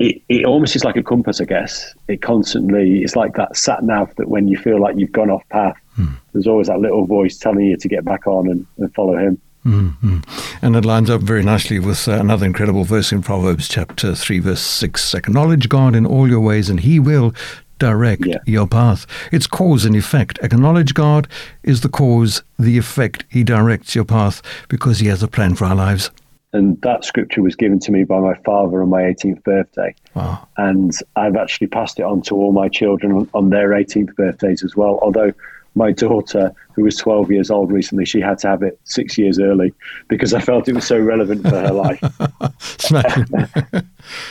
it, 0.00 0.22
it 0.30 0.46
almost 0.46 0.74
is 0.74 0.82
like 0.82 0.96
a 0.96 1.02
compass, 1.02 1.42
I 1.42 1.44
guess. 1.44 1.94
It 2.08 2.22
constantly, 2.22 3.02
it's 3.02 3.16
like 3.16 3.34
that 3.34 3.54
sat 3.54 3.84
nav 3.84 4.14
that 4.16 4.28
when 4.28 4.48
you 4.48 4.56
feel 4.56 4.80
like 4.80 4.96
you've 4.96 5.12
gone 5.12 5.30
off 5.30 5.46
path, 5.50 5.76
hmm. 5.94 6.14
there's 6.32 6.46
always 6.46 6.68
that 6.68 6.80
little 6.80 7.06
voice 7.06 7.36
telling 7.36 7.66
you 7.66 7.76
to 7.76 7.88
get 7.88 8.02
back 8.02 8.26
on 8.26 8.48
and, 8.48 8.66
and 8.78 8.92
follow 8.94 9.16
him. 9.18 9.38
Mm-hmm. 9.66 10.20
And 10.62 10.74
it 10.74 10.86
lines 10.86 11.10
up 11.10 11.20
very 11.20 11.42
nicely 11.42 11.78
with 11.78 12.08
uh, 12.08 12.12
another 12.12 12.46
incredible 12.46 12.84
verse 12.84 13.12
in 13.12 13.20
Proverbs 13.20 13.68
chapter 13.68 14.14
3, 14.14 14.38
verse 14.38 14.62
6. 14.62 15.12
Acknowledge 15.12 15.68
God 15.68 15.94
in 15.94 16.06
all 16.06 16.26
your 16.26 16.40
ways, 16.40 16.70
and 16.70 16.80
he 16.80 16.98
will 16.98 17.34
direct 17.78 18.24
yeah. 18.24 18.38
your 18.46 18.66
path. 18.66 19.06
It's 19.30 19.46
cause 19.46 19.84
and 19.84 19.94
effect. 19.94 20.38
Acknowledge 20.42 20.94
God 20.94 21.28
is 21.62 21.82
the 21.82 21.90
cause, 21.90 22.42
the 22.58 22.78
effect. 22.78 23.24
He 23.28 23.44
directs 23.44 23.94
your 23.94 24.06
path 24.06 24.40
because 24.68 25.00
he 25.00 25.08
has 25.08 25.22
a 25.22 25.28
plan 25.28 25.56
for 25.56 25.66
our 25.66 25.74
lives. 25.74 26.10
And 26.52 26.80
that 26.82 27.04
scripture 27.04 27.42
was 27.42 27.54
given 27.54 27.78
to 27.80 27.92
me 27.92 28.04
by 28.04 28.18
my 28.18 28.34
father 28.44 28.82
on 28.82 28.88
my 28.88 29.02
18th 29.02 29.42
birthday. 29.44 29.94
Wow. 30.14 30.48
And 30.56 30.92
I've 31.14 31.36
actually 31.36 31.68
passed 31.68 32.00
it 32.00 32.02
on 32.02 32.22
to 32.22 32.34
all 32.34 32.52
my 32.52 32.68
children 32.68 33.28
on 33.34 33.50
their 33.50 33.70
18th 33.70 34.14
birthdays 34.16 34.64
as 34.64 34.74
well. 34.74 34.98
Although 35.00 35.32
my 35.76 35.92
daughter, 35.92 36.52
who 36.74 36.82
was 36.82 36.96
12 36.96 37.30
years 37.30 37.50
old 37.50 37.70
recently, 37.70 38.04
she 38.04 38.20
had 38.20 38.38
to 38.38 38.48
have 38.48 38.62
it 38.64 38.80
six 38.82 39.16
years 39.16 39.38
early 39.38 39.72
because 40.08 40.34
I 40.34 40.40
felt 40.40 40.68
it 40.68 40.74
was 40.74 40.84
so 40.84 40.98
relevant 40.98 41.42
for 41.42 41.50
her 41.50 41.72
life. 41.72 42.02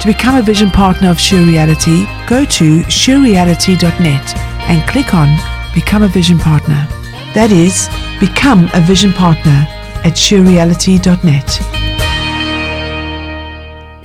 To 0.00 0.06
become 0.06 0.36
a 0.36 0.42
vision 0.42 0.70
partner 0.70 1.08
of 1.08 1.18
Sure 1.18 1.40
Reality, 1.40 2.04
go 2.26 2.44
to 2.44 2.82
surereality.net 2.82 4.36
and 4.68 4.86
click 4.86 5.14
on 5.14 5.38
Become 5.72 6.02
a 6.02 6.08
Vision 6.08 6.38
Partner. 6.38 6.86
That 7.32 7.50
is, 7.50 7.88
become 8.20 8.68
a 8.74 8.80
vision 8.82 9.14
partner 9.14 9.66
at 10.04 10.16
surereality.net. 10.16 11.85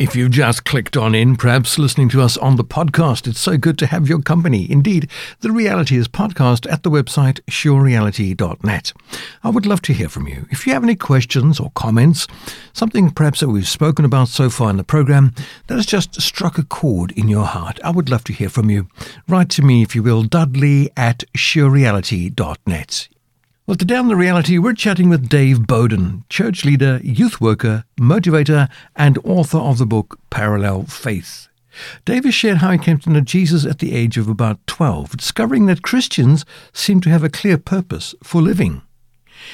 If 0.02 0.16
you've 0.16 0.32
just 0.32 0.66
clicked 0.66 0.98
on 0.98 1.14
in, 1.14 1.36
perhaps 1.36 1.78
listening 1.78 2.10
to 2.10 2.24
us 2.24 2.36
on 2.36 2.56
the 2.56 2.64
podcast, 2.64 3.28
it's 3.28 3.40
so 3.40 3.56
good 3.56 3.78
to 3.78 3.86
have 3.86 4.10
your 4.10 4.20
company. 4.20 4.66
Indeed, 4.68 5.08
the 5.42 5.52
reality 5.52 5.96
is 5.96 6.08
podcast 6.08 6.68
at 6.72 6.82
the 6.82 6.90
website 6.90 7.40
surereality.net. 7.42 8.94
I 9.44 9.50
would 9.50 9.68
love 9.68 9.84
to 9.84 9.94
hear 9.94 10.10
from 10.10 10.28
you. 10.28 10.48
If 10.50 10.66
you 10.66 10.74
have 10.74 10.84
any 10.84 10.96
questions 10.96 11.60
or 11.60 11.70
comments, 11.76 12.26
something 12.74 13.12
perhaps 13.12 13.42
that 13.42 13.50
we've 13.50 13.68
spoken 13.68 14.04
about 14.04 14.30
so 14.30 14.50
far 14.50 14.72
in 14.72 14.78
the 14.78 14.84
program 14.84 15.36
that 15.68 15.76
has 15.76 15.86
just 15.86 16.20
struck 16.20 16.58
a 16.58 16.64
chord 16.64 17.12
in 17.12 17.28
your 17.28 17.46
heart, 17.46 17.80
I 17.84 17.92
would 17.92 18.10
love 18.10 18.24
to 18.24 18.34
hear 18.34 18.50
from 18.50 18.72
you. 18.72 18.88
Write 19.28 19.52
to 19.52 19.62
me, 19.62 19.84
if 19.84 19.96
you 19.96 20.02
will, 20.02 20.24
dudley 20.24 20.90
at 20.98 21.26
surereality.net. 21.38 23.08
Well, 23.68 23.78
today 23.78 23.96
on 23.96 24.08
The 24.08 24.16
Reality, 24.16 24.58
we're 24.58 24.74
chatting 24.74 25.08
with 25.08 25.30
Dave 25.30 25.68
Boden, 25.68 26.26
church 26.30 26.66
leader, 26.66 27.00
youth 27.04 27.40
worker, 27.40 27.86
motivator, 28.00 28.68
and 28.96 29.20
author 29.24 29.60
of 29.60 29.78
the 29.78 29.86
book 29.86 30.20
Parallel 30.32 30.86
Faith. 30.86 31.48
Dave 32.04 32.26
has 32.26 32.34
shared 32.34 32.58
how 32.58 32.72
he 32.72 32.80
came 32.80 32.98
to 32.98 33.12
know 33.12 33.22
Jesus 33.22 33.64
at 33.64 33.78
the 33.78 33.94
age 33.94 34.18
of 34.18 34.28
about 34.28 34.66
12, 34.66 35.16
discovering 35.16 35.68
that 35.68 35.84
Christians 35.84 36.44
seem 36.74 37.02
to 37.02 37.12
have 37.12 37.24
a 37.24 37.30
clear 37.30 37.60
purpose 37.60 38.16
for 38.24 38.42
living. 38.42 38.82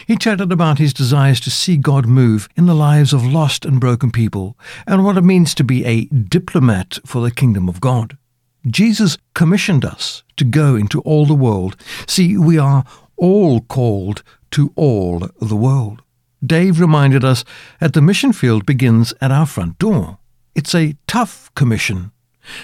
He 0.07 0.15
chatted 0.15 0.53
about 0.53 0.77
his 0.77 0.93
desires 0.93 1.41
to 1.41 1.51
see 1.51 1.75
God 1.75 2.05
move 2.05 2.47
in 2.55 2.65
the 2.65 2.73
lives 2.73 3.11
of 3.11 3.25
lost 3.25 3.65
and 3.65 3.77
broken 3.77 4.09
people 4.09 4.57
and 4.87 5.03
what 5.03 5.17
it 5.17 5.23
means 5.23 5.53
to 5.55 5.65
be 5.65 5.83
a 5.83 6.05
diplomat 6.05 6.97
for 7.05 7.21
the 7.21 7.29
kingdom 7.29 7.67
of 7.67 7.81
God. 7.81 8.17
Jesus 8.65 9.17
commissioned 9.33 9.83
us 9.83 10.23
to 10.37 10.45
go 10.45 10.75
into 10.75 11.01
all 11.01 11.25
the 11.25 11.33
world. 11.33 11.75
See, 12.07 12.37
we 12.37 12.57
are 12.57 12.85
all 13.17 13.61
called 13.61 14.23
to 14.51 14.71
all 14.75 15.29
the 15.41 15.55
world. 15.55 16.01
Dave 16.45 16.79
reminded 16.79 17.25
us 17.25 17.43
that 17.79 17.93
the 17.93 18.01
mission 18.01 18.31
field 18.31 18.65
begins 18.65 19.13
at 19.21 19.31
our 19.31 19.45
front 19.45 19.79
door. 19.79 20.19
It's 20.55 20.75
a 20.75 20.95
tough 21.07 21.53
commission, 21.55 22.11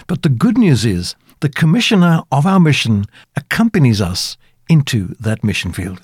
but 0.07 0.21
the 0.21 0.29
good 0.29 0.57
news 0.57 0.85
is 0.85 1.15
the 1.41 1.49
commissioner 1.49 2.21
of 2.31 2.45
our 2.45 2.59
mission 2.59 3.05
accompanies 3.35 3.99
us 3.99 4.37
into 4.69 5.13
that 5.19 5.43
mission 5.43 5.73
field. 5.73 6.01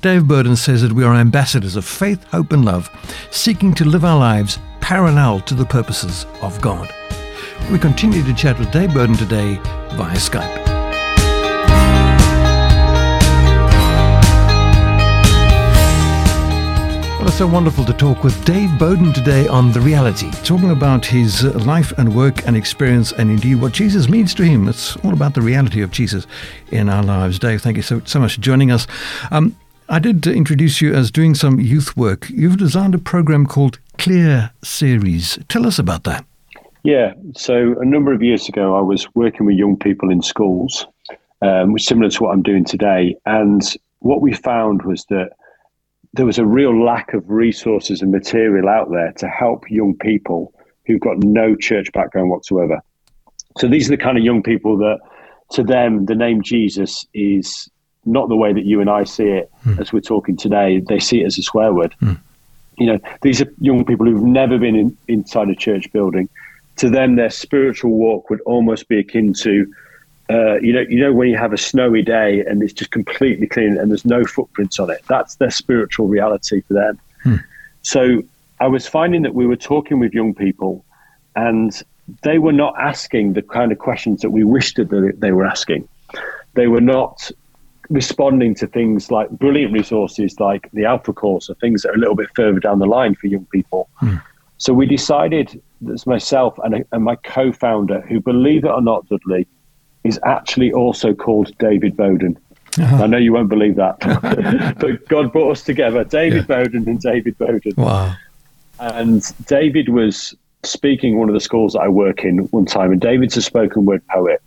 Dave 0.00 0.26
Boden 0.26 0.56
says 0.56 0.82
that 0.82 0.92
we 0.92 1.04
are 1.04 1.14
ambassadors 1.14 1.76
of 1.76 1.84
faith, 1.84 2.22
hope, 2.24 2.52
and 2.52 2.64
love, 2.64 2.90
seeking 3.30 3.74
to 3.74 3.84
live 3.84 4.04
our 4.04 4.18
lives 4.18 4.58
parallel 4.80 5.40
to 5.40 5.54
the 5.54 5.66
purposes 5.66 6.26
of 6.42 6.60
God. 6.60 6.92
We 7.70 7.78
continue 7.78 8.22
to 8.22 8.34
chat 8.34 8.58
with 8.58 8.70
Dave 8.70 8.94
Boden 8.94 9.16
today 9.16 9.56
via 9.96 10.16
Skype. 10.16 10.75
Well, 17.26 17.32
it's 17.32 17.38
so 17.38 17.46
wonderful 17.48 17.84
to 17.86 17.92
talk 17.92 18.22
with 18.22 18.44
Dave 18.44 18.78
Boden 18.78 19.12
today 19.12 19.48
on 19.48 19.72
The 19.72 19.80
Reality, 19.80 20.30
talking 20.44 20.70
about 20.70 21.04
his 21.04 21.42
life 21.42 21.90
and 21.98 22.14
work 22.14 22.46
and 22.46 22.56
experience 22.56 23.10
and 23.10 23.32
indeed 23.32 23.56
what 23.56 23.72
Jesus 23.72 24.08
means 24.08 24.32
to 24.34 24.44
him. 24.44 24.68
It's 24.68 24.94
all 24.98 25.12
about 25.12 25.34
the 25.34 25.40
reality 25.40 25.82
of 25.82 25.90
Jesus 25.90 26.28
in 26.70 26.88
our 26.88 27.02
lives. 27.02 27.40
Dave, 27.40 27.62
thank 27.62 27.78
you 27.78 27.82
so, 27.82 28.00
so 28.04 28.20
much 28.20 28.36
for 28.36 28.40
joining 28.42 28.70
us. 28.70 28.86
Um, 29.32 29.56
I 29.88 29.98
did 29.98 30.24
introduce 30.28 30.80
you 30.80 30.94
as 30.94 31.10
doing 31.10 31.34
some 31.34 31.58
youth 31.58 31.96
work. 31.96 32.30
You've 32.30 32.58
designed 32.58 32.94
a 32.94 32.98
program 32.98 33.44
called 33.44 33.80
Kleer 33.98 34.52
Series. 34.62 35.36
Tell 35.48 35.66
us 35.66 35.80
about 35.80 36.04
that. 36.04 36.24
Yeah, 36.84 37.14
so 37.34 37.74
a 37.80 37.84
number 37.84 38.12
of 38.12 38.22
years 38.22 38.48
ago, 38.48 38.76
I 38.76 38.82
was 38.82 39.12
working 39.16 39.46
with 39.46 39.56
young 39.56 39.76
people 39.76 40.12
in 40.12 40.22
schools, 40.22 40.86
um, 41.42 41.72
which 41.72 41.82
similar 41.82 42.08
to 42.08 42.22
what 42.22 42.30
I'm 42.30 42.42
doing 42.42 42.64
today. 42.64 43.16
And 43.26 43.62
what 43.98 44.20
we 44.20 44.32
found 44.32 44.82
was 44.82 45.04
that 45.06 45.30
there 46.16 46.26
was 46.26 46.38
a 46.38 46.46
real 46.46 46.84
lack 46.84 47.12
of 47.14 47.28
resources 47.28 48.02
and 48.02 48.10
material 48.10 48.68
out 48.68 48.90
there 48.90 49.12
to 49.12 49.28
help 49.28 49.70
young 49.70 49.94
people 49.94 50.52
who've 50.86 51.00
got 51.00 51.18
no 51.18 51.54
church 51.54 51.92
background 51.92 52.30
whatsoever. 52.30 52.80
So 53.58 53.68
these 53.68 53.88
are 53.88 53.96
the 53.96 54.02
kind 54.02 54.16
of 54.16 54.24
young 54.24 54.42
people 54.42 54.76
that, 54.78 54.98
to 55.52 55.62
them, 55.62 56.06
the 56.06 56.14
name 56.14 56.42
Jesus 56.42 57.06
is 57.14 57.70
not 58.04 58.28
the 58.28 58.36
way 58.36 58.52
that 58.52 58.64
you 58.64 58.80
and 58.80 58.88
I 58.88 59.04
see 59.04 59.24
it 59.24 59.50
mm. 59.64 59.78
as 59.80 59.92
we're 59.92 60.00
talking 60.00 60.36
today. 60.36 60.80
They 60.80 60.98
see 60.98 61.22
it 61.22 61.26
as 61.26 61.38
a 61.38 61.42
swear 61.42 61.72
word. 61.72 61.94
Mm. 62.00 62.18
You 62.78 62.86
know, 62.86 62.98
these 63.22 63.40
are 63.40 63.52
young 63.60 63.84
people 63.84 64.06
who've 64.06 64.22
never 64.22 64.58
been 64.58 64.76
in, 64.76 64.96
inside 65.08 65.48
a 65.48 65.54
church 65.54 65.90
building. 65.92 66.28
To 66.76 66.90
them, 66.90 67.16
their 67.16 67.30
spiritual 67.30 67.92
walk 67.92 68.30
would 68.30 68.40
almost 68.42 68.88
be 68.88 68.98
akin 68.98 69.32
to 69.34 69.72
uh, 70.30 70.56
you 70.60 70.72
know, 70.72 70.84
you 70.88 71.00
know 71.00 71.12
when 71.12 71.28
you 71.28 71.36
have 71.36 71.52
a 71.52 71.58
snowy 71.58 72.02
day 72.02 72.44
and 72.46 72.62
it's 72.62 72.72
just 72.72 72.90
completely 72.90 73.46
clean 73.46 73.78
and 73.78 73.90
there's 73.90 74.04
no 74.04 74.24
footprints 74.24 74.78
on 74.78 74.90
it. 74.90 75.02
That's 75.08 75.36
their 75.36 75.50
spiritual 75.50 76.08
reality 76.08 76.62
for 76.62 76.74
them. 76.74 76.98
Hmm. 77.22 77.36
So 77.82 78.22
I 78.60 78.66
was 78.66 78.86
finding 78.86 79.22
that 79.22 79.34
we 79.34 79.46
were 79.46 79.56
talking 79.56 79.98
with 80.00 80.12
young 80.12 80.34
people, 80.34 80.84
and 81.34 81.82
they 82.22 82.38
were 82.38 82.52
not 82.52 82.74
asking 82.78 83.34
the 83.34 83.42
kind 83.42 83.70
of 83.70 83.78
questions 83.78 84.22
that 84.22 84.30
we 84.30 84.44
wished 84.44 84.76
that 84.76 85.14
they 85.18 85.32
were 85.32 85.44
asking. 85.44 85.88
They 86.54 86.66
were 86.66 86.80
not 86.80 87.30
responding 87.88 88.54
to 88.56 88.66
things 88.66 89.10
like 89.10 89.30
brilliant 89.30 89.72
resources 89.72 90.40
like 90.40 90.68
the 90.72 90.84
Alpha 90.84 91.12
Course 91.12 91.48
or 91.48 91.54
things 91.54 91.82
that 91.82 91.90
are 91.90 91.94
a 91.94 91.98
little 91.98 92.16
bit 92.16 92.28
further 92.34 92.58
down 92.58 92.78
the 92.78 92.86
line 92.86 93.14
for 93.14 93.26
young 93.26 93.46
people. 93.52 93.88
Hmm. 93.96 94.16
So 94.58 94.72
we 94.72 94.86
decided, 94.86 95.62
that's 95.82 96.06
myself 96.06 96.58
and, 96.64 96.84
and 96.90 97.04
my 97.04 97.16
co-founder, 97.16 98.00
who 98.00 98.20
believe 98.20 98.64
it 98.64 98.70
or 98.70 98.80
not, 98.80 99.06
Dudley, 99.08 99.46
is 100.06 100.18
actually 100.24 100.72
also 100.72 101.14
called 101.14 101.56
David 101.58 101.96
Boden. 101.96 102.38
Uh-huh. 102.78 103.04
I 103.04 103.06
know 103.06 103.16
you 103.16 103.32
won't 103.32 103.48
believe 103.48 103.76
that, 103.76 103.98
but 104.80 105.08
God 105.08 105.32
brought 105.32 105.52
us 105.52 105.62
together, 105.62 106.04
David 106.04 106.46
yeah. 106.48 106.62
Boden 106.62 106.88
and 106.88 107.00
David 107.00 107.38
Boden. 107.38 107.72
Wow. 107.76 108.14
And 108.78 109.22
David 109.46 109.88
was 109.88 110.34
speaking 110.62 111.18
one 111.18 111.28
of 111.28 111.34
the 111.34 111.40
schools 111.40 111.72
that 111.72 111.80
I 111.80 111.88
work 111.88 112.24
in 112.24 112.38
one 112.48 112.66
time, 112.66 112.92
and 112.92 113.00
David's 113.00 113.36
a 113.36 113.42
spoken 113.42 113.86
word 113.86 114.06
poet. 114.08 114.42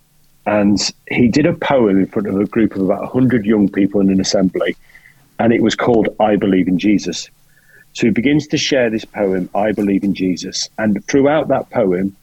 And 0.45 0.79
he 1.09 1.27
did 1.27 1.45
a 1.45 1.53
poem 1.53 1.99
in 1.99 2.05
front 2.07 2.27
of 2.27 2.39
a 2.39 2.45
group 2.45 2.75
of 2.75 2.81
about 2.81 3.01
100 3.01 3.45
young 3.45 3.69
people 3.69 3.99
in 4.01 4.09
an 4.09 4.21
assembly, 4.21 4.75
and 5.39 5.53
it 5.53 5.61
was 5.61 5.75
called 5.75 6.09
I 6.19 6.35
Believe 6.35 6.67
in 6.67 6.77
Jesus. 6.77 7.29
So 7.93 8.07
he 8.07 8.11
begins 8.11 8.47
to 8.47 8.57
share 8.57 8.89
this 8.89 9.05
poem, 9.05 9.49
I 9.55 9.71
Believe 9.71 10.03
in 10.03 10.13
Jesus. 10.13 10.69
And 10.77 11.03
throughout 11.05 11.47
that 11.47 11.69
poem, 11.71 12.15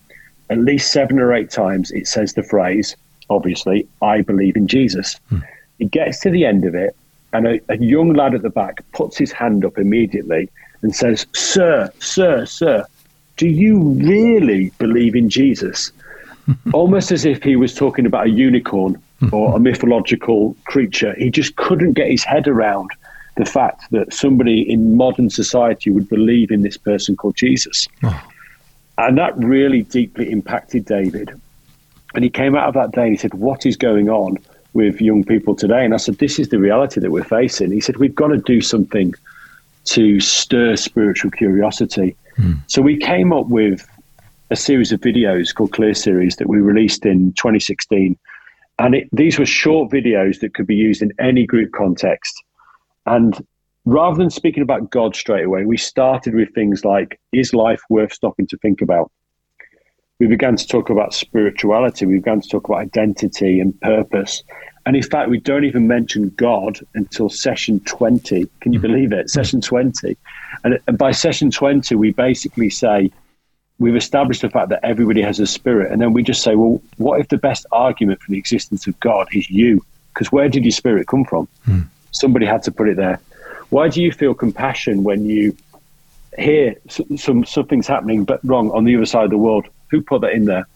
at 0.50 0.59
least 0.59 0.93
seven 0.93 1.19
or 1.19 1.33
eight 1.33 1.50
times, 1.50 1.90
it 1.90 2.07
says 2.07 2.35
the 2.35 2.43
phrase, 2.43 2.97
obviously, 3.30 3.87
I 4.02 4.23
believe 4.23 4.56
in 4.56 4.66
Jesus. 4.66 5.16
Hmm. 5.28 5.40
He 5.78 5.87
gets 5.87 6.21
to 6.21 6.30
the 6.30 6.45
end 6.45 6.64
of 6.64 6.75
it, 6.75 6.97
and 7.33 7.47
a, 7.47 7.61
a 7.68 7.76
young 7.78 8.14
lad 8.14 8.35
at 8.35 8.42
the 8.42 8.50
back 8.50 8.80
puts 8.92 9.16
his 9.18 9.33
hand 9.33 9.64
up 9.64 9.78
immediately 9.78 10.49
and 10.83 10.95
says, 10.95 11.26
Sir, 11.35 11.90
sir, 11.99 12.47
sir, 12.47 12.85
do 13.37 13.49
you 13.49 13.80
really 13.80 14.71
believe 14.78 15.14
in 15.14 15.28
Jesus? 15.28 15.92
Almost 16.73 17.12
as 17.12 17.25
if 17.25 17.42
he 17.42 17.56
was 17.56 17.75
talking 17.75 18.06
about 18.06 18.26
a 18.26 18.30
unicorn 18.30 19.02
or 19.33 19.56
a 19.56 19.59
mythological 19.59 20.57
creature. 20.64 21.14
He 21.18 21.31
just 21.31 21.57
couldn't 21.57 21.94
get 21.94 22.11
his 22.11 22.24
head 22.24 22.46
around 22.46 22.90
the 23.37 23.44
fact 23.44 23.90
that 23.90 24.12
somebody 24.12 24.61
in 24.70 24.96
modern 24.96 25.31
society 25.31 25.90
would 25.90 26.09
believe 26.09 26.50
in 26.50 26.62
this 26.62 26.77
person 26.77 27.16
called 27.16 27.37
Jesus. 27.37 27.87
Oh. 28.03 28.29
And 28.98 29.18
that 29.18 29.37
really 29.37 29.83
deeply 29.83 30.31
impacted 30.31 30.87
David. 30.87 31.38
And 32.16 32.24
he 32.24 32.31
came 32.31 32.57
out 32.57 32.66
of 32.66 32.74
that 32.74 32.92
day 32.92 33.02
and 33.02 33.11
he 33.11 33.16
said, 33.16 33.35
What 33.35 33.66
is 33.66 33.76
going 33.76 34.09
on 34.09 34.38
with 34.72 35.00
young 35.02 35.22
people 35.22 35.55
today? 35.55 35.85
And 35.85 35.92
I 35.92 35.98
said, 35.98 36.16
This 36.16 36.38
is 36.38 36.48
the 36.48 36.59
reality 36.59 36.98
that 36.98 37.11
we're 37.11 37.22
facing. 37.22 37.70
He 37.70 37.81
said, 37.81 37.98
We've 37.98 38.14
got 38.14 38.29
to 38.29 38.38
do 38.38 38.62
something 38.62 39.14
to 39.85 40.18
stir 40.18 40.76
spiritual 40.76 41.31
curiosity. 41.31 42.16
Mm. 42.38 42.59
So 42.68 42.81
we 42.81 42.96
came 42.96 43.35
up 43.35 43.48
with 43.48 43.87
a 44.50 44.57
series 44.57 44.92
of 44.92 45.00
videos 45.00 45.55
called 45.55 45.72
Kleer 45.72 45.94
Series 45.94 46.37
that 46.37 46.48
we 46.48 46.59
released 46.59 47.05
in 47.05 47.35
2016. 47.35 48.16
And 48.79 48.94
it, 48.94 49.09
these 49.12 49.38
were 49.38 49.46
short 49.46 49.90
videos 49.90 50.40
that 50.40 50.55
could 50.55 50.66
be 50.66 50.74
used 50.74 51.02
in 51.02 51.12
any 51.18 51.46
group 51.46 51.72
context. 51.72 52.35
And 53.05 53.46
rather 53.85 54.16
than 54.16 54.31
speaking 54.31 54.62
about 54.62 54.90
God 54.90 55.14
straight 55.14 55.44
away, 55.44 55.66
we 55.66 55.76
started 55.76 56.35
with 56.35 56.55
things 56.55 56.83
like 56.83 57.20
Is 57.33 57.52
life 57.52 57.83
worth 57.90 58.14
stopping 58.14 58.46
to 58.46 58.57
think 58.57 58.81
about? 58.81 59.12
We 60.18 60.26
began 60.26 60.57
to 60.57 60.66
talk 60.66 60.88
about 60.90 61.12
spirituality. 61.12 62.07
We 62.07 62.16
began 62.16 62.40
to 62.40 62.48
talk 62.48 62.68
about 62.68 62.79
identity 62.79 63.61
and 63.61 63.79
purpose. 63.81 64.42
And 64.87 64.96
in 64.96 65.02
fact, 65.02 65.29
we 65.29 65.40
don't 65.40 65.64
even 65.64 65.87
mention 65.87 66.31
God 66.37 66.79
until 66.94 67.29
session 67.29 67.81
20. 67.81 68.48
Can 68.61 68.72
you 68.72 68.79
mm-hmm. 68.79 68.87
believe 68.87 69.12
it? 69.12 69.29
Session 69.29 69.61
20. 69.61 70.16
And 70.64 70.79
by 70.96 71.11
session 71.11 71.50
20, 71.50 71.94
we 71.96 72.12
basically 72.12 72.70
say, 72.70 73.11
we've 73.79 73.96
established 73.96 74.42
the 74.42 74.48
fact 74.48 74.70
that 74.70 74.81
everybody 74.83 75.20
has 75.20 75.38
a 75.38 75.46
spirit. 75.46 75.92
And 75.92 76.00
then 76.00 76.12
we 76.12 76.22
just 76.22 76.42
say, 76.42 76.55
well, 76.55 76.81
what 76.96 77.20
if 77.20 77.29
the 77.29 77.37
best 77.37 77.66
argument 77.72 78.22
for 78.22 78.31
the 78.31 78.38
existence 78.38 78.87
of 78.87 78.98
God 79.00 79.29
is 79.33 79.50
you? 79.50 79.85
Because 80.14 80.33
where 80.33 80.48
did 80.48 80.64
your 80.64 80.72
spirit 80.72 81.09
come 81.09 81.24
from? 81.24 81.46
Mm. 81.66 81.87
Somebody 82.12 82.46
had 82.46 82.62
to 82.62 82.72
put 82.72 82.88
it 82.88 82.96
there. 82.96 83.20
Why 83.68 83.88
do 83.88 84.02
you 84.02 84.12
feel 84.12 84.33
compassion 84.33 85.05
when 85.05 85.26
you 85.26 85.55
hear 86.38 86.76
some 86.88 87.44
something's 87.44 87.87
happening 87.87 88.24
but 88.24 88.40
wrong 88.44 88.70
on 88.70 88.85
the 88.85 88.96
other 88.96 89.05
side 89.05 89.24
of 89.24 89.31
the 89.31 89.38
world? 89.38 89.66
Who 89.90 90.01
put 90.03 90.22
that 90.22 90.33
in 90.33 90.44
there? 90.44 90.66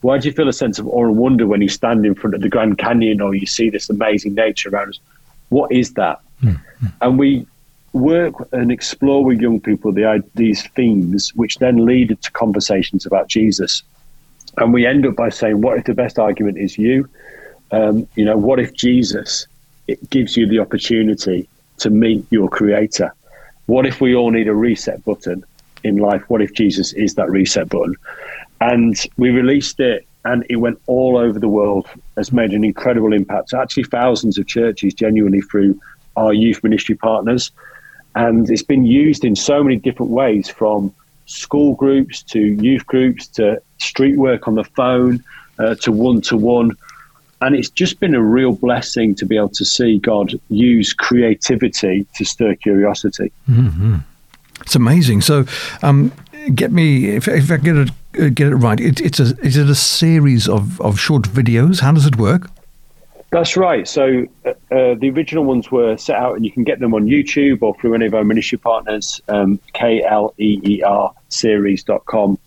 Why 0.00 0.18
do 0.18 0.28
you 0.28 0.34
feel 0.34 0.48
a 0.48 0.52
sense 0.52 0.78
of 0.78 0.86
awe 0.86 1.06
and 1.06 1.16
wonder 1.16 1.46
when 1.46 1.60
you 1.60 1.68
stand 1.68 2.06
in 2.06 2.14
front 2.14 2.34
of 2.34 2.40
the 2.40 2.48
Grand 2.48 2.78
Canyon 2.78 3.20
or 3.20 3.34
you 3.34 3.46
see 3.46 3.68
this 3.68 3.90
amazing 3.90 4.34
nature 4.34 4.68
around 4.68 4.90
us? 4.90 5.00
What 5.48 5.72
is 5.72 5.94
that? 5.94 6.20
Mm-hmm. 6.42 6.86
And 7.00 7.18
we 7.18 7.46
work 7.92 8.34
and 8.52 8.70
explore 8.70 9.24
with 9.24 9.40
young 9.40 9.60
people 9.60 9.92
the, 9.92 10.22
these 10.34 10.66
themes, 10.68 11.34
which 11.34 11.58
then 11.58 11.84
lead 11.84 12.20
to 12.22 12.30
conversations 12.32 13.06
about 13.06 13.28
Jesus. 13.28 13.82
And 14.56 14.72
we 14.72 14.86
end 14.86 15.06
up 15.06 15.16
by 15.16 15.30
saying, 15.30 15.60
what 15.60 15.78
if 15.78 15.84
the 15.84 15.94
best 15.94 16.18
argument 16.18 16.58
is 16.58 16.78
you? 16.78 17.08
Um, 17.70 18.08
you 18.14 18.24
know, 18.24 18.36
what 18.36 18.60
if 18.60 18.72
Jesus 18.72 19.46
it 19.88 20.10
gives 20.10 20.36
you 20.36 20.46
the 20.46 20.58
opportunity 20.58 21.48
to 21.78 21.90
meet 21.90 22.24
your 22.30 22.48
creator? 22.48 23.14
What 23.66 23.86
if 23.86 24.00
we 24.00 24.14
all 24.14 24.30
need 24.30 24.48
a 24.48 24.54
reset 24.54 25.04
button 25.04 25.44
in 25.84 25.96
life? 25.96 26.22
What 26.28 26.42
if 26.42 26.52
Jesus 26.54 26.92
is 26.92 27.14
that 27.14 27.30
reset 27.30 27.68
button? 27.68 27.94
And 28.60 28.96
we 29.16 29.30
released 29.30 29.80
it 29.80 30.06
and 30.24 30.44
it 30.50 30.56
went 30.56 30.80
all 30.86 31.16
over 31.16 31.38
the 31.38 31.48
world, 31.48 31.86
has 32.16 32.32
made 32.32 32.52
an 32.52 32.64
incredible 32.64 33.12
impact. 33.12 33.54
Actually, 33.54 33.84
thousands 33.84 34.36
of 34.36 34.46
churches 34.46 34.92
genuinely 34.92 35.40
through 35.40 35.80
our 36.16 36.32
youth 36.32 36.62
ministry 36.62 36.94
partners. 36.94 37.50
And 38.14 38.50
it's 38.50 38.62
been 38.62 38.84
used 38.84 39.24
in 39.24 39.36
so 39.36 39.62
many 39.62 39.76
different 39.76 40.10
ways 40.10 40.48
from 40.48 40.92
school 41.26 41.74
groups 41.74 42.22
to 42.22 42.40
youth 42.40 42.84
groups 42.86 43.26
to 43.28 43.62
street 43.78 44.16
work 44.16 44.48
on 44.48 44.54
the 44.54 44.64
phone 44.64 45.22
uh, 45.58 45.76
to 45.76 45.92
one 45.92 46.20
to 46.22 46.36
one. 46.36 46.72
And 47.40 47.54
it's 47.54 47.70
just 47.70 48.00
been 48.00 48.14
a 48.14 48.22
real 48.22 48.52
blessing 48.52 49.14
to 49.16 49.26
be 49.26 49.36
able 49.36 49.50
to 49.50 49.64
see 49.64 49.98
God 49.98 50.32
use 50.48 50.92
creativity 50.92 52.04
to 52.16 52.24
stir 52.24 52.56
curiosity. 52.56 53.30
Mm-hmm. 53.48 53.98
It's 54.60 54.76
amazing. 54.76 55.22
So, 55.22 55.44
um, 55.82 56.12
get 56.54 56.72
me 56.72 57.16
if, 57.16 57.28
if 57.28 57.50
I 57.50 57.56
get 57.56 57.76
it 57.76 57.90
get 58.34 58.48
it 58.48 58.56
right. 58.56 58.80
It, 58.80 59.00
it's 59.00 59.20
a 59.20 59.36
is 59.40 59.56
it 59.56 59.68
a 59.68 59.74
series 59.74 60.48
of, 60.48 60.80
of 60.80 60.98
short 60.98 61.22
videos? 61.22 61.80
How 61.80 61.92
does 61.92 62.06
it 62.06 62.16
work? 62.16 62.50
That's 63.30 63.56
right. 63.58 63.86
So 63.86 64.24
uh, 64.46 64.50
uh, 64.70 64.94
the 64.94 65.10
original 65.14 65.44
ones 65.44 65.70
were 65.70 65.96
set 65.98 66.16
out, 66.16 66.36
and 66.36 66.44
you 66.44 66.50
can 66.50 66.64
get 66.64 66.80
them 66.80 66.94
on 66.94 67.06
YouTube 67.06 67.62
or 67.62 67.74
through 67.74 67.94
any 67.94 68.06
of 68.06 68.14
our 68.14 68.24
ministry 68.24 68.56
partners, 68.56 69.20
um, 69.28 69.60
K-L-E-E-R 69.74 71.14
series.com. 71.28 72.38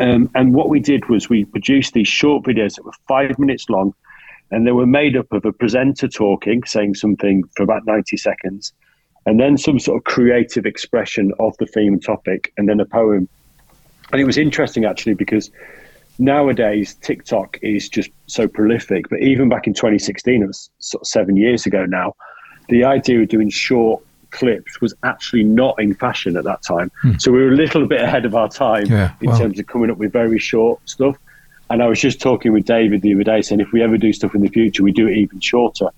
Um, 0.00 0.30
and 0.34 0.54
what 0.54 0.70
we 0.70 0.80
did 0.80 1.08
was 1.10 1.28
we 1.28 1.44
produced 1.44 1.92
these 1.92 2.08
short 2.08 2.44
videos 2.44 2.76
that 2.76 2.84
were 2.84 2.92
five 3.08 3.38
minutes 3.38 3.68
long, 3.68 3.92
and 4.50 4.66
they 4.66 4.72
were 4.72 4.86
made 4.86 5.16
up 5.16 5.30
of 5.32 5.44
a 5.44 5.52
presenter 5.52 6.08
talking, 6.08 6.64
saying 6.64 6.94
something 6.94 7.44
for 7.54 7.62
about 7.62 7.84
90 7.84 8.16
seconds, 8.16 8.72
and 9.26 9.38
then 9.38 9.58
some 9.58 9.78
sort 9.78 9.98
of 9.98 10.04
creative 10.04 10.66
expression 10.66 11.32
of 11.38 11.56
the 11.58 11.66
theme 11.66 11.94
and 11.94 12.04
topic, 12.04 12.52
and 12.56 12.68
then 12.68 12.80
a 12.80 12.86
poem. 12.86 13.28
And 14.12 14.20
it 14.20 14.24
was 14.24 14.38
interesting 14.38 14.84
actually 14.84 15.14
because 15.14 15.50
nowadays 16.18 16.94
TikTok 17.02 17.58
is 17.62 17.88
just 17.88 18.10
so 18.26 18.48
prolific, 18.48 19.08
but 19.08 19.20
even 19.20 19.48
back 19.48 19.66
in 19.66 19.74
2016, 19.74 20.42
it 20.42 20.46
was 20.46 20.70
sort 20.78 21.02
of 21.02 21.06
seven 21.06 21.36
years 21.36 21.66
ago 21.66 21.86
now, 21.86 22.14
the 22.68 22.84
idea 22.84 23.20
of 23.20 23.28
doing 23.28 23.50
short 23.50 24.02
clips 24.30 24.80
was 24.80 24.94
actually 25.02 25.42
not 25.42 25.80
in 25.80 25.94
fashion 25.94 26.36
at 26.36 26.44
that 26.44 26.62
time. 26.62 26.90
Hmm. 27.02 27.12
So 27.18 27.32
we 27.32 27.40
were 27.40 27.48
a 27.48 27.56
little 27.56 27.86
bit 27.86 28.00
ahead 28.00 28.24
of 28.24 28.34
our 28.34 28.48
time 28.48 28.86
yeah, 28.86 29.12
in 29.20 29.36
terms 29.36 29.58
of 29.58 29.66
coming 29.66 29.90
up 29.90 29.98
with 29.98 30.12
very 30.12 30.38
short 30.38 30.80
stuff. 30.88 31.16
And 31.68 31.82
I 31.82 31.86
was 31.86 32.00
just 32.00 32.20
talking 32.20 32.52
with 32.52 32.64
David 32.64 33.02
the 33.02 33.14
other 33.14 33.24
day 33.24 33.42
saying 33.42 33.60
if 33.60 33.72
we 33.72 33.82
ever 33.82 33.96
do 33.96 34.12
stuff 34.12 34.34
in 34.34 34.40
the 34.40 34.48
future, 34.48 34.82
we 34.82 34.92
do 34.92 35.06
it 35.06 35.16
even 35.16 35.40
shorter. 35.40 35.88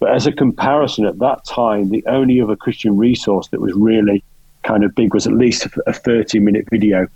But 0.00 0.14
as 0.14 0.26
a 0.26 0.32
comparison, 0.32 1.04
at 1.04 1.18
that 1.18 1.44
time, 1.44 1.90
the 1.90 2.04
only 2.06 2.40
other 2.40 2.56
Christian 2.56 2.96
resource 2.96 3.48
that 3.48 3.60
was 3.60 3.74
really 3.74 4.24
kind 4.64 4.82
of 4.82 4.94
big 4.94 5.14
was 5.14 5.26
at 5.26 5.34
least 5.34 5.66
a 5.86 5.92
30 5.92 6.40
minute 6.40 6.66
video. 6.70 7.06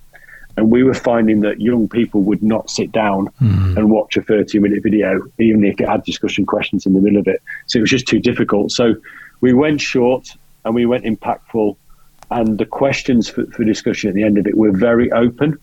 And 0.57 0.71
we 0.71 0.85
were 0.85 0.95
finding 0.95 1.41
that 1.41 1.61
young 1.61 1.89
people 1.89 2.23
would 2.23 2.43
not 2.43 2.71
sit 2.71 2.93
down 2.93 3.29
mm. 3.43 3.77
and 3.77 3.91
watch 3.91 4.17
a 4.17 4.23
30 4.23 4.61
minute 4.61 4.83
video, 4.83 5.21
even 5.39 5.65
if 5.65 5.81
it 5.81 5.89
had 5.89 6.05
discussion 6.05 6.47
questions 6.47 6.87
in 6.87 6.93
the 6.93 7.01
middle 7.01 7.19
of 7.19 7.27
it. 7.27 7.43
So 7.67 7.79
it 7.79 7.81
was 7.81 7.91
just 7.91 8.07
too 8.07 8.21
difficult. 8.21 8.71
So 8.71 8.95
we 9.41 9.53
went 9.53 9.81
short 9.81 10.29
and 10.65 10.75
we 10.75 10.87
went 10.87 11.05
impactful. 11.05 11.77
And 12.31 12.59
the 12.59 12.67
questions 12.67 13.29
for, 13.29 13.47
for 13.47 13.65
discussion 13.65 14.09
at 14.09 14.15
the 14.15 14.23
end 14.23 14.39
of 14.39 14.47
it 14.47 14.57
were 14.57 14.73
very 14.73 15.11
open. 15.13 15.59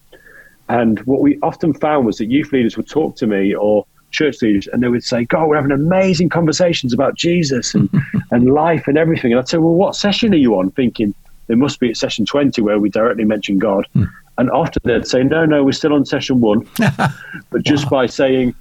And 0.69 0.99
what 1.01 1.21
we 1.21 1.37
often 1.41 1.73
found 1.73 2.05
was 2.05 2.17
that 2.17 2.25
youth 2.25 2.51
leaders 2.51 2.77
would 2.77 2.89
talk 2.89 3.15
to 3.17 3.27
me 3.27 3.55
or 3.55 3.85
church 4.11 4.41
leaders 4.41 4.67
and 4.67 4.83
they 4.83 4.87
would 4.87 5.03
say, 5.03 5.25
God, 5.25 5.47
we're 5.47 5.55
having 5.55 5.71
amazing 5.71 6.29
conversations 6.29 6.93
about 6.93 7.15
Jesus 7.15 7.73
and, 7.73 7.89
and 8.31 8.51
life 8.51 8.87
and 8.87 8.97
everything. 8.97 9.31
And 9.31 9.39
I'd 9.39 9.49
say, 9.49 9.57
Well, 9.57 9.73
what 9.73 9.95
session 9.95 10.33
are 10.33 10.37
you 10.37 10.57
on? 10.57 10.71
Thinking 10.71 11.13
they 11.47 11.55
must 11.55 11.79
be 11.81 11.89
at 11.89 11.97
session 11.97 12.25
20 12.25 12.61
where 12.61 12.79
we 12.79 12.89
directly 12.89 13.25
mention 13.25 13.59
God. 13.59 13.85
Mm. 13.95 14.09
And 14.37 14.49
often 14.51 14.81
they'd 14.85 15.05
say, 15.05 15.21
no, 15.21 15.45
no, 15.45 15.65
we're 15.65 15.73
still 15.73 15.93
on 15.93 16.05
session 16.05 16.39
one. 16.39 16.65
but 16.77 17.61
just 17.63 17.85
wow. 17.85 17.89
by 17.89 18.05
saying, 18.05 18.55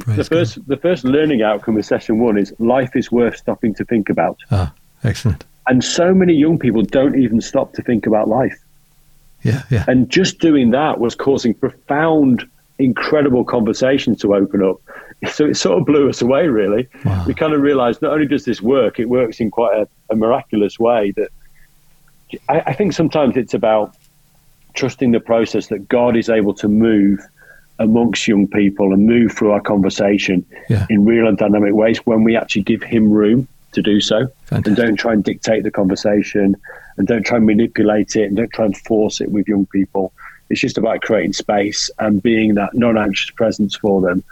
Praise 0.00 0.16
the 0.16 0.24
first, 0.24 0.56
God. 0.56 0.66
the 0.66 0.76
first 0.78 1.04
learning 1.04 1.42
outcome 1.42 1.76
of 1.76 1.84
session 1.84 2.18
one 2.18 2.36
is 2.36 2.52
life 2.58 2.96
is 2.96 3.12
worth 3.12 3.36
stopping 3.36 3.74
to 3.74 3.84
think 3.84 4.08
about. 4.08 4.38
Ah, 4.50 4.72
excellent. 5.04 5.44
And 5.68 5.84
so 5.84 6.12
many 6.12 6.34
young 6.34 6.58
people 6.58 6.82
don't 6.82 7.16
even 7.16 7.40
stop 7.40 7.74
to 7.74 7.82
think 7.82 8.06
about 8.06 8.26
life. 8.26 8.58
Yeah, 9.42 9.62
yeah. 9.70 9.84
And 9.86 10.10
just 10.10 10.40
doing 10.40 10.70
that 10.70 10.98
was 10.98 11.14
causing 11.14 11.54
profound, 11.54 12.48
incredible 12.84 13.44
conversations 13.44 14.20
to 14.20 14.34
open 14.34 14.62
up. 14.62 14.76
So 15.30 15.46
it 15.46 15.54
sort 15.54 15.78
of 15.78 15.86
blew 15.86 16.08
us 16.08 16.20
away, 16.20 16.48
really. 16.48 16.88
Wow. 17.04 17.24
We 17.28 17.34
kind 17.34 17.52
of 17.52 17.60
realized 17.60 18.02
not 18.02 18.12
only 18.12 18.26
does 18.26 18.44
this 18.44 18.60
work, 18.60 18.98
it 18.98 19.08
works 19.08 19.38
in 19.38 19.52
quite 19.52 19.78
a, 19.78 19.88
a 20.10 20.16
miraculous 20.16 20.80
way 20.80 21.12
that 21.12 21.30
I, 22.48 22.60
I 22.66 22.72
think 22.72 22.92
sometimes 22.92 23.36
it's 23.36 23.54
about 23.54 23.94
trusting 24.74 25.12
the 25.12 25.20
process 25.20 25.68
that 25.68 25.88
God 25.88 26.16
is 26.16 26.28
able 26.28 26.54
to 26.54 26.66
move 26.66 27.20
amongst 27.78 28.26
young 28.26 28.48
people 28.48 28.92
and 28.92 29.06
move 29.06 29.30
through 29.30 29.52
our 29.52 29.60
conversation 29.60 30.44
yeah. 30.68 30.86
in 30.90 31.04
real 31.04 31.28
and 31.28 31.38
dynamic 31.38 31.74
ways 31.74 31.98
when 31.98 32.24
we 32.24 32.36
actually 32.36 32.62
give 32.62 32.82
Him 32.82 33.10
room 33.12 33.46
to 33.72 33.82
do 33.82 34.00
so 34.00 34.26
Fantastic. 34.46 34.66
and 34.66 34.76
don't 34.76 34.96
try 34.96 35.12
and 35.12 35.24
dictate 35.24 35.62
the 35.62 35.70
conversation 35.70 36.56
and 36.96 37.06
don't 37.06 37.24
try 37.24 37.38
and 37.38 37.46
manipulate 37.46 38.16
it 38.16 38.24
and 38.24 38.36
don't 38.36 38.52
try 38.52 38.66
and 38.66 38.76
force 38.76 39.20
it 39.20 39.30
with 39.30 39.48
young 39.48 39.66
people. 39.66 40.12
It's 40.52 40.60
just 40.60 40.76
about 40.76 41.00
creating 41.00 41.32
space 41.32 41.90
and 41.98 42.22
being 42.22 42.56
that 42.56 42.74
non 42.74 42.98
anxious 42.98 43.30
presence 43.30 43.74
for 43.74 44.02
them 44.02 44.22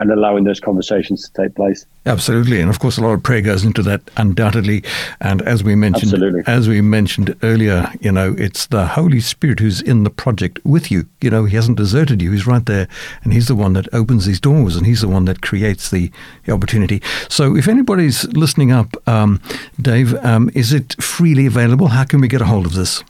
and 0.00 0.10
allowing 0.10 0.44
those 0.44 0.58
conversations 0.58 1.28
to 1.28 1.42
take 1.42 1.54
place. 1.54 1.84
Absolutely, 2.06 2.62
and 2.62 2.70
of 2.70 2.78
course, 2.78 2.96
a 2.96 3.02
lot 3.02 3.12
of 3.12 3.22
prayer 3.22 3.42
goes 3.42 3.62
into 3.62 3.82
that, 3.82 4.00
undoubtedly. 4.16 4.82
And 5.20 5.42
as 5.42 5.62
we 5.62 5.74
mentioned, 5.74 6.14
Absolutely. 6.14 6.42
as 6.46 6.66
we 6.66 6.80
mentioned 6.80 7.36
earlier, 7.42 7.92
you 8.00 8.10
know, 8.10 8.34
it's 8.38 8.66
the 8.66 8.86
Holy 8.86 9.20
Spirit 9.20 9.60
who's 9.60 9.82
in 9.82 10.04
the 10.04 10.10
project 10.10 10.64
with 10.64 10.90
you. 10.90 11.06
You 11.20 11.28
know, 11.28 11.44
He 11.44 11.56
hasn't 11.56 11.76
deserted 11.76 12.22
you; 12.22 12.32
He's 12.32 12.46
right 12.46 12.64
there, 12.64 12.88
and 13.22 13.34
He's 13.34 13.48
the 13.48 13.54
one 13.54 13.74
that 13.74 13.92
opens 13.92 14.24
these 14.24 14.40
doors, 14.40 14.76
and 14.76 14.86
He's 14.86 15.02
the 15.02 15.08
one 15.08 15.26
that 15.26 15.42
creates 15.42 15.90
the, 15.90 16.10
the 16.46 16.52
opportunity. 16.52 17.02
So, 17.28 17.54
if 17.54 17.68
anybody's 17.68 18.24
listening 18.28 18.72
up, 18.72 18.96
um, 19.06 19.42
Dave, 19.78 20.14
um, 20.24 20.50
is 20.54 20.72
it 20.72 21.02
freely 21.02 21.44
available? 21.44 21.88
How 21.88 22.04
can 22.04 22.22
we 22.22 22.28
get 22.28 22.40
a 22.40 22.46
hold 22.46 22.64
of 22.64 22.72
this? 22.72 23.04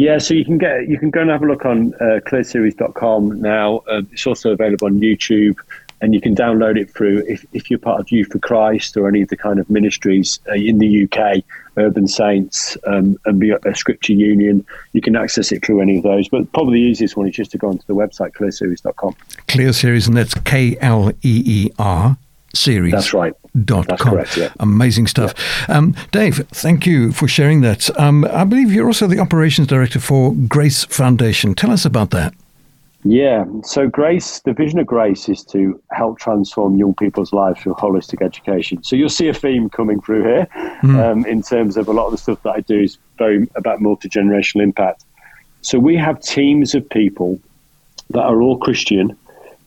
Yeah, 0.00 0.16
so 0.16 0.32
you 0.32 0.46
can 0.46 0.56
get 0.56 0.88
you 0.88 0.98
can 0.98 1.10
go 1.10 1.20
and 1.20 1.28
have 1.28 1.42
a 1.42 1.46
look 1.46 1.66
on 1.66 1.92
uh, 1.96 2.20
kleerseries.com 2.24 3.42
now. 3.42 3.82
Uh, 3.86 4.00
it's 4.10 4.26
also 4.26 4.50
available 4.50 4.86
on 4.86 4.98
YouTube 4.98 5.58
and 6.00 6.14
you 6.14 6.22
can 6.22 6.34
download 6.34 6.78
it 6.78 6.90
through 6.90 7.22
if, 7.28 7.44
if 7.52 7.70
you're 7.70 7.78
part 7.78 8.00
of 8.00 8.10
Youth 8.10 8.32
for 8.32 8.38
Christ 8.38 8.96
or 8.96 9.08
any 9.08 9.20
of 9.20 9.28
the 9.28 9.36
kind 9.36 9.58
of 9.58 9.68
ministries 9.68 10.40
uh, 10.48 10.54
in 10.54 10.78
the 10.78 11.04
UK, 11.04 11.44
Urban 11.76 12.08
Saints 12.08 12.78
um, 12.86 13.18
and 13.26 13.42
a 13.42 13.68
uh, 13.68 13.74
Scripture 13.74 14.14
Union. 14.14 14.64
You 14.94 15.02
can 15.02 15.16
access 15.16 15.52
it 15.52 15.62
through 15.62 15.82
any 15.82 15.98
of 15.98 16.02
those, 16.02 16.30
but 16.30 16.50
probably 16.54 16.78
the 16.78 16.86
easiest 16.86 17.18
one 17.18 17.28
is 17.28 17.34
just 17.34 17.50
to 17.50 17.58
go 17.58 17.68
onto 17.68 17.84
the 17.86 17.94
website 17.94 18.32
kleerseries.com. 18.32 19.14
Kleer 19.48 19.74
Series, 19.74 20.08
and 20.08 20.16
that's 20.16 20.32
K 20.32 20.78
L 20.80 21.10
E 21.10 21.42
E 21.44 21.70
R 21.78 22.16
series. 22.54 22.92
That's 22.92 23.12
right. 23.12 23.34
Dot 23.64 23.88
That's 23.88 24.02
com. 24.02 24.12
correct, 24.12 24.36
yeah. 24.36 24.52
Amazing 24.60 25.08
stuff. 25.08 25.34
Yeah. 25.68 25.78
Um, 25.78 25.94
Dave, 26.12 26.46
thank 26.48 26.86
you 26.86 27.12
for 27.12 27.26
sharing 27.26 27.62
that. 27.62 27.90
Um, 27.98 28.24
I 28.26 28.44
believe 28.44 28.72
you're 28.72 28.86
also 28.86 29.06
the 29.06 29.18
operations 29.18 29.66
director 29.66 29.98
for 29.98 30.34
Grace 30.34 30.84
Foundation. 30.84 31.54
Tell 31.54 31.70
us 31.70 31.84
about 31.84 32.10
that. 32.10 32.32
Yeah, 33.02 33.46
so 33.64 33.88
Grace, 33.88 34.40
the 34.40 34.52
vision 34.52 34.78
of 34.78 34.86
Grace 34.86 35.28
is 35.28 35.42
to 35.46 35.82
help 35.90 36.18
transform 36.18 36.76
young 36.76 36.94
people's 36.94 37.32
lives 37.32 37.60
through 37.62 37.74
holistic 37.74 38.22
education. 38.22 38.84
So 38.84 38.94
you'll 38.94 39.08
see 39.08 39.28
a 39.28 39.34
theme 39.34 39.70
coming 39.70 40.02
through 40.02 40.22
here 40.24 40.46
mm. 40.82 40.98
um, 41.02 41.24
in 41.24 41.42
terms 41.42 41.78
of 41.78 41.88
a 41.88 41.92
lot 41.92 42.06
of 42.06 42.12
the 42.12 42.18
stuff 42.18 42.42
that 42.42 42.50
I 42.50 42.60
do 42.60 42.80
is 42.80 42.98
very 43.16 43.48
about 43.56 43.80
multi 43.80 44.08
generational 44.08 44.62
impact. 44.62 45.04
So 45.62 45.78
we 45.78 45.96
have 45.96 46.20
teams 46.20 46.74
of 46.74 46.88
people 46.90 47.40
that 48.10 48.22
are 48.22 48.42
all 48.42 48.58
Christian 48.58 49.16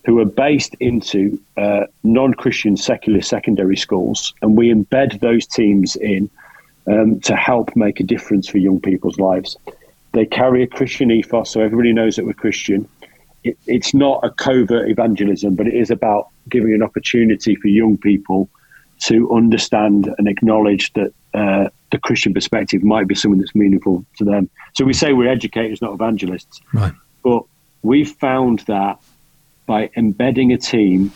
who 0.06 0.20
are 0.20 0.26
based 0.26 0.76
into 0.80 1.40
uh, 1.58 1.86
non 2.04 2.34
Christian 2.34 2.76
secular 2.78 3.22
secondary 3.22 3.78
schools, 3.78 4.34
and 4.42 4.58
we 4.58 4.74
embed 4.74 5.20
those 5.20 5.48
teams 5.48 5.96
in 5.96 6.30
um, 6.88 7.20
to 7.22 7.36
help 7.36 7.76
make 7.76 8.00
a 8.00 8.04
difference 8.04 8.48
for 8.48 8.58
young 8.58 8.80
people's 8.80 9.18
lives. 9.18 9.58
They 10.12 10.26
carry 10.26 10.62
a 10.64 10.68
Christian 10.68 11.10
ethos, 11.12 11.52
so 11.52 11.62
everybody 11.62 11.94
knows 11.94 12.16
that 12.18 12.26
we're 12.26 12.34
Christian 12.34 12.88
it, 13.44 13.58
it's 13.68 13.94
not 13.94 14.20
a 14.24 14.30
covert 14.30 14.90
evangelism, 14.90 15.56
but 15.56 15.68
it 15.68 15.74
is 15.74 15.92
about 15.92 16.30
giving 16.50 16.74
an 16.74 16.82
opportunity 16.82 17.56
for 17.56 17.68
young 17.68 17.98
people 17.98 18.50
to 19.02 19.32
understand 19.34 20.14
and 20.18 20.28
acknowledge 20.28 20.94
that 20.94 21.14
uh, 21.34 21.70
the 21.92 21.98
Christian 21.98 22.34
perspective 22.34 22.84
might 22.84 23.08
be 23.08 23.16
something 23.16 23.40
that's 23.40 23.56
meaningful 23.56 24.06
to 24.18 24.24
them. 24.24 24.50
So 24.74 24.86
we 24.86 24.94
say 24.94 25.14
we're 25.14 25.30
educators, 25.30 25.82
not 25.82 25.94
evangelists. 25.94 26.62
Right. 26.74 26.94
But 27.24 27.44
we've 27.82 28.12
found 28.12 28.60
that 28.60 29.00
by 29.66 29.90
embedding 29.96 30.52
a 30.52 30.58
team 30.58 31.12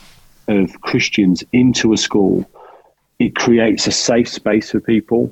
of 0.47 0.81
Christians 0.81 1.43
into 1.51 1.93
a 1.93 1.97
school, 1.97 2.49
it 3.19 3.35
creates 3.35 3.87
a 3.87 3.91
safe 3.91 4.29
space 4.29 4.71
for 4.71 4.79
people. 4.79 5.31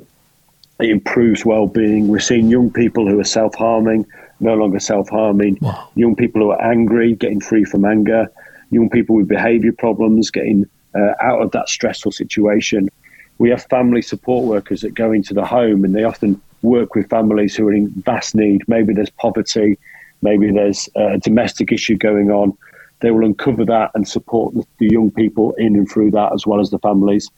It 0.79 0.89
improves 0.89 1.45
well-being. 1.45 2.07
We're 2.09 2.19
seeing 2.19 2.49
young 2.49 2.71
people 2.71 3.07
who 3.07 3.19
are 3.19 3.23
self-harming 3.23 4.05
no 4.39 4.55
longer 4.55 4.79
self 4.79 5.09
harming, 5.09 5.57
wow. 5.61 5.89
young 5.95 6.15
people 6.15 6.41
who 6.41 6.51
are 6.51 6.61
angry, 6.61 7.15
getting 7.15 7.39
free 7.39 7.63
from 7.63 7.85
anger, 7.85 8.31
young 8.71 8.89
people 8.89 9.15
with 9.15 9.27
behavior 9.27 9.71
problems, 9.71 10.29
getting 10.29 10.65
uh, 10.93 11.13
out 11.21 11.41
of 11.41 11.51
that 11.51 11.69
stressful 11.69 12.11
situation. 12.11 12.89
We 13.37 13.49
have 13.49 13.63
family 13.65 14.01
support 14.01 14.45
workers 14.45 14.81
that 14.81 14.93
go 14.93 15.11
into 15.11 15.33
the 15.33 15.45
home 15.45 15.83
and 15.83 15.93
they 15.93 16.03
often 16.03 16.41
work 16.61 16.95
with 16.95 17.09
families 17.09 17.55
who 17.55 17.67
are 17.67 17.73
in 17.73 17.89
vast 17.89 18.33
need. 18.33 18.61
Maybe 18.67 18.93
there's 18.93 19.09
poverty, 19.09 19.77
maybe 20.21 20.51
there's 20.51 20.89
a 20.95 21.17
domestic 21.17 21.71
issue 21.71 21.97
going 21.97 22.31
on. 22.31 22.57
They 23.01 23.11
will 23.11 23.25
uncover 23.25 23.65
that 23.65 23.91
and 23.93 24.07
support 24.07 24.53
the, 24.53 24.65
the 24.79 24.87
young 24.87 25.11
people 25.11 25.53
in 25.57 25.75
and 25.75 25.89
through 25.89 26.11
that 26.11 26.33
as 26.33 26.47
well 26.47 26.59
as 26.59 26.69
the 26.69 26.79
families. 26.79 27.29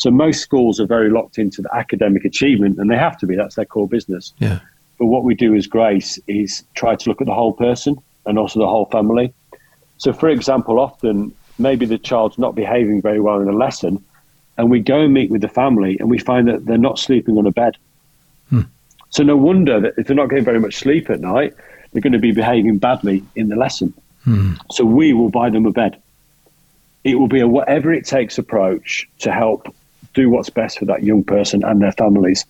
So 0.00 0.10
most 0.10 0.40
schools 0.40 0.80
are 0.80 0.86
very 0.86 1.10
locked 1.10 1.38
into 1.38 1.60
the 1.60 1.68
academic 1.74 2.24
achievement, 2.24 2.78
and 2.78 2.90
they 2.90 2.96
have 2.96 3.18
to 3.18 3.26
be. 3.26 3.36
That's 3.36 3.56
their 3.56 3.66
core 3.66 3.86
business. 3.86 4.32
Yeah. 4.38 4.60
But 4.98 5.06
what 5.06 5.24
we 5.24 5.34
do 5.34 5.54
as 5.54 5.66
Grace 5.66 6.18
is 6.26 6.64
try 6.74 6.94
to 6.94 7.08
look 7.08 7.20
at 7.20 7.26
the 7.26 7.34
whole 7.34 7.52
person 7.52 7.96
and 8.24 8.38
also 8.38 8.60
the 8.60 8.66
whole 8.66 8.86
family. 8.86 9.34
So, 9.98 10.14
for 10.14 10.30
example, 10.30 10.80
often 10.80 11.34
maybe 11.58 11.84
the 11.84 11.98
child's 11.98 12.38
not 12.38 12.54
behaving 12.54 13.02
very 13.02 13.20
well 13.20 13.40
in 13.40 13.48
a 13.48 13.52
lesson, 13.52 14.02
and 14.56 14.70
we 14.70 14.80
go 14.80 15.00
and 15.00 15.12
meet 15.12 15.30
with 15.30 15.42
the 15.42 15.48
family 15.48 15.98
and 15.98 16.08
we 16.08 16.18
find 16.18 16.48
that 16.48 16.64
they're 16.64 16.78
not 16.78 16.98
sleeping 16.98 17.36
on 17.36 17.46
a 17.46 17.50
bed. 17.50 17.76
Hmm. 18.48 18.62
So, 19.10 19.22
no 19.22 19.36
wonder 19.36 19.80
that 19.80 19.94
if 19.98 20.06
they're 20.06 20.16
not 20.16 20.30
getting 20.30 20.46
very 20.46 20.60
much 20.60 20.76
sleep 20.76 21.10
at 21.10 21.20
night, 21.20 21.52
they're 21.92 22.00
going 22.00 22.14
to 22.14 22.18
be 22.18 22.32
behaving 22.32 22.78
badly 22.78 23.22
in 23.36 23.48
the 23.48 23.56
lesson. 23.56 23.92
Hmm. 24.24 24.54
So, 24.70 24.84
we 24.84 25.12
will 25.12 25.30
buy 25.30 25.50
them 25.50 25.66
a 25.66 25.72
bed. 25.72 26.00
It 27.04 27.18
will 27.18 27.28
be 27.28 27.40
a 27.40 27.48
whatever 27.48 27.92
it 27.92 28.04
takes 28.04 28.38
approach 28.38 29.08
to 29.20 29.32
help 29.32 29.74
do 30.14 30.28
what's 30.28 30.50
best 30.50 30.78
for 30.78 30.84
that 30.86 31.02
young 31.02 31.22
person 31.22 31.64
and 31.64 31.80
their 31.80 31.92
families. 31.92 32.44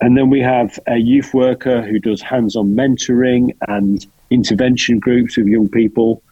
And 0.00 0.16
then 0.16 0.30
we 0.30 0.40
have 0.40 0.78
a 0.86 0.96
youth 0.96 1.34
worker 1.34 1.82
who 1.82 1.98
does 1.98 2.20
hands 2.22 2.56
on 2.56 2.74
mentoring 2.74 3.54
and 3.68 4.04
intervention 4.30 4.98
groups 4.98 5.36
with 5.36 5.46
young 5.46 5.68
people. 5.68 6.22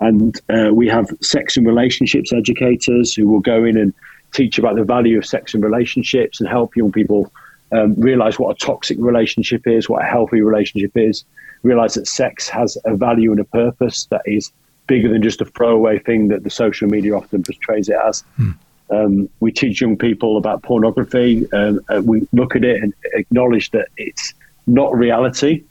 And 0.00 0.40
uh, 0.48 0.70
we 0.72 0.88
have 0.88 1.10
sex 1.20 1.56
and 1.56 1.66
relationships 1.66 2.32
educators 2.32 3.14
who 3.14 3.28
will 3.28 3.40
go 3.40 3.64
in 3.64 3.76
and 3.76 3.92
teach 4.32 4.58
about 4.58 4.76
the 4.76 4.84
value 4.84 5.18
of 5.18 5.26
sex 5.26 5.52
and 5.52 5.62
relationships 5.62 6.40
and 6.40 6.48
help 6.48 6.76
young 6.76 6.92
people 6.92 7.32
um, 7.72 7.94
realize 7.94 8.38
what 8.38 8.50
a 8.50 8.58
toxic 8.58 8.98
relationship 9.00 9.66
is, 9.66 9.88
what 9.88 10.02
a 10.02 10.06
healthy 10.06 10.40
relationship 10.40 10.92
is, 10.96 11.24
realize 11.62 11.94
that 11.94 12.06
sex 12.06 12.48
has 12.48 12.76
a 12.84 12.96
value 12.96 13.30
and 13.30 13.40
a 13.40 13.44
purpose 13.44 14.06
that 14.06 14.22
is 14.26 14.52
bigger 14.86 15.08
than 15.08 15.22
just 15.22 15.40
a 15.40 15.44
throwaway 15.44 15.98
thing 15.98 16.28
that 16.28 16.42
the 16.42 16.50
social 16.50 16.88
media 16.88 17.14
often 17.14 17.42
portrays 17.42 17.88
it 17.88 17.96
as. 18.04 18.24
Mm. 18.38 18.56
Um, 18.90 19.28
we 19.38 19.52
teach 19.52 19.80
young 19.80 19.96
people 19.96 20.36
about 20.36 20.62
pornography. 20.62 21.50
Um, 21.52 21.80
uh, 21.88 22.02
we 22.04 22.26
look 22.32 22.56
at 22.56 22.64
it 22.64 22.82
and 22.82 22.92
acknowledge 23.14 23.70
that 23.70 23.88
it's 23.96 24.34
not 24.66 24.96
reality. 24.96 25.62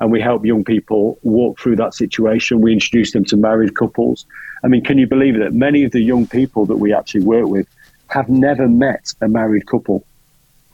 And 0.00 0.10
we 0.10 0.20
help 0.20 0.44
young 0.44 0.64
people 0.64 1.18
walk 1.22 1.60
through 1.60 1.76
that 1.76 1.94
situation. 1.94 2.60
We 2.60 2.72
introduce 2.72 3.12
them 3.12 3.24
to 3.26 3.36
married 3.36 3.76
couples. 3.76 4.26
I 4.64 4.66
mean, 4.66 4.82
can 4.82 4.98
you 4.98 5.06
believe 5.06 5.38
that 5.38 5.52
many 5.52 5.84
of 5.84 5.92
the 5.92 6.00
young 6.00 6.26
people 6.26 6.66
that 6.66 6.76
we 6.76 6.92
actually 6.92 7.24
work 7.24 7.46
with 7.46 7.68
have 8.08 8.28
never 8.28 8.68
met 8.68 9.12
a 9.20 9.28
married 9.28 9.66
couple? 9.66 10.04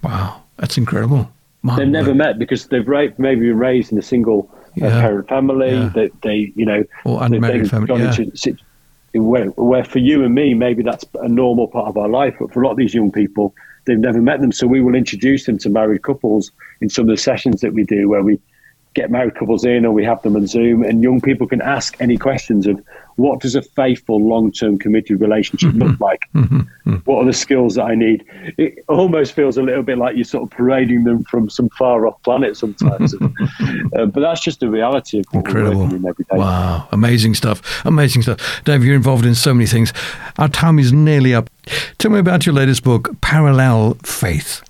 Wow, 0.03 0.43
that's 0.61 0.79
incredible. 0.79 1.29
My 1.63 1.77
they've 1.77 1.89
never 1.89 2.15
met 2.15 2.39
because 2.39 2.69
they've 2.69 2.87
maybe 2.87 3.41
been 3.41 3.59
raised 3.59 3.91
in 3.93 3.99
a 3.99 4.03
single 4.03 4.49
uh, 4.53 4.87
yeah. 4.87 5.01
parent 5.01 5.29
family. 5.29 5.73
Yeah. 5.73 5.91
They, 5.95 6.11
they, 6.23 6.53
you 6.55 6.65
know, 6.65 6.85
or 7.05 7.23
unmarried 7.25 7.69
family. 7.69 8.01
Yeah. 8.01 8.15
Into, 8.17 8.57
where, 9.15 9.47
where 9.47 9.85
for 9.85 9.99
you 9.99 10.25
and 10.25 10.35
me, 10.35 10.55
maybe 10.55 10.83
that's 10.83 11.05
a 11.15 11.29
normal 11.29 11.67
part 11.67 11.89
of 11.89 11.97
our 11.97 12.09
life, 12.09 12.37
but 12.39 12.53
for 12.53 12.63
a 12.63 12.65
lot 12.65 12.73
of 12.73 12.77
these 12.77 12.95
young 12.95 13.11
people, 13.11 13.55
they've 13.87 13.99
never 13.99 14.23
met 14.23 14.41
them. 14.41 14.53
So 14.53 14.67
we 14.67 14.81
will 14.81 14.95
introduce 14.95 15.47
them 15.47 15.59
to 15.59 15.69
married 15.69 16.03
couples 16.03 16.53
in 16.81 16.89
some 16.89 17.03
of 17.03 17.09
the 17.09 17.21
sessions 17.21 17.61
that 17.61 17.73
we 17.73 17.85
do, 17.85 18.09
where 18.09 18.23
we 18.23 18.39
get 18.95 19.11
married 19.11 19.35
couples 19.35 19.65
in 19.65 19.85
or 19.85 19.93
we 19.93 20.05
have 20.05 20.21
them 20.23 20.37
on 20.37 20.47
Zoom, 20.47 20.83
and 20.83 21.03
young 21.03 21.21
people 21.21 21.47
can 21.47 21.63
ask 21.63 21.97
any 22.01 22.17
questions 22.17 22.67
of 22.67 22.83
what 23.17 23.41
does 23.41 23.55
a 23.55 23.63
faithful, 23.63 24.21
long 24.21 24.51
term 24.51 24.79
committed 24.79 25.21
relationship 25.21 25.71
mm-hmm. 25.71 25.91
look 25.91 26.01
like? 26.01 26.29
Mm-hmm. 26.35 26.95
What 27.05 27.19
are 27.19 27.25
the 27.25 27.33
skills 27.33 27.75
that 27.75 27.85
I 27.85 27.95
need? 27.95 28.25
It 28.57 28.85
almost 28.89 29.35
feels 29.35 29.57
a 29.57 29.63
little 29.63 29.83
bit 29.83 29.99
like 29.99 30.17
you're 30.17 30.25
sort 30.25 30.45
of 30.45 30.51
parading 30.51 31.05
them 31.05 31.25
from 31.25 31.51
some 31.51 31.69
far 31.71 32.07
off 32.07 32.21
planet 32.23 32.57
sometimes. 32.57 33.15
uh, 33.95 34.07
but 34.07 34.21
that's 34.21 34.41
just 34.41 34.61
the 34.61 34.69
reality 34.69 35.21
of 35.21 35.27
what 35.31 35.47
Incredible. 35.47 35.83
in 35.83 36.07
every 36.07 36.25
day. 36.25 36.37
Wow, 36.37 36.89
amazing 36.93 37.35
stuff. 37.35 37.85
Amazing 37.85 38.23
stuff. 38.23 38.63
Dave, 38.65 38.85
you're 38.85 38.97
involved 38.97 39.27
in 39.27 39.35
so 39.35 39.55
many 39.55 39.67
things. 39.67 39.93
Our 40.39 40.49
time 40.49 40.79
is 40.79 40.93
nearly 40.93 41.35
up. 41.35 41.51
Tell 41.99 42.11
me 42.11 42.19
about 42.19 42.47
your 42.47 42.55
latest 42.55 42.83
book, 42.83 43.21
Parallel 43.21 43.95
Faith. 44.03 44.63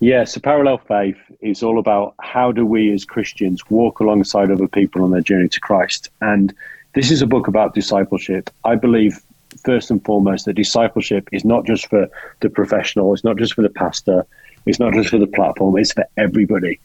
Yeah, 0.00 0.24
so 0.24 0.40
Parallel 0.40 0.78
Faith 0.78 1.18
is 1.40 1.62
all 1.62 1.78
about 1.78 2.14
how 2.20 2.52
do 2.52 2.64
we 2.64 2.92
as 2.92 3.04
Christians 3.04 3.68
walk 3.68 3.98
alongside 3.98 4.50
other 4.50 4.68
people 4.68 5.02
on 5.02 5.10
their 5.10 5.20
journey 5.20 5.48
to 5.48 5.60
Christ. 5.60 6.08
And 6.20 6.54
this 6.94 7.10
is 7.10 7.20
a 7.20 7.26
book 7.26 7.48
about 7.48 7.74
discipleship. 7.74 8.48
I 8.64 8.76
believe, 8.76 9.18
first 9.64 9.90
and 9.90 10.04
foremost, 10.04 10.44
that 10.44 10.54
discipleship 10.54 11.28
is 11.32 11.44
not 11.44 11.66
just 11.66 11.88
for 11.88 12.08
the 12.40 12.48
professional, 12.48 13.12
it's 13.12 13.24
not 13.24 13.38
just 13.38 13.54
for 13.54 13.62
the 13.62 13.70
pastor, 13.70 14.24
it's 14.66 14.78
not 14.78 14.94
just 14.94 15.10
for 15.10 15.18
the 15.18 15.26
platform, 15.26 15.76
it's 15.76 15.92
for 15.92 16.06
everybody. 16.16 16.78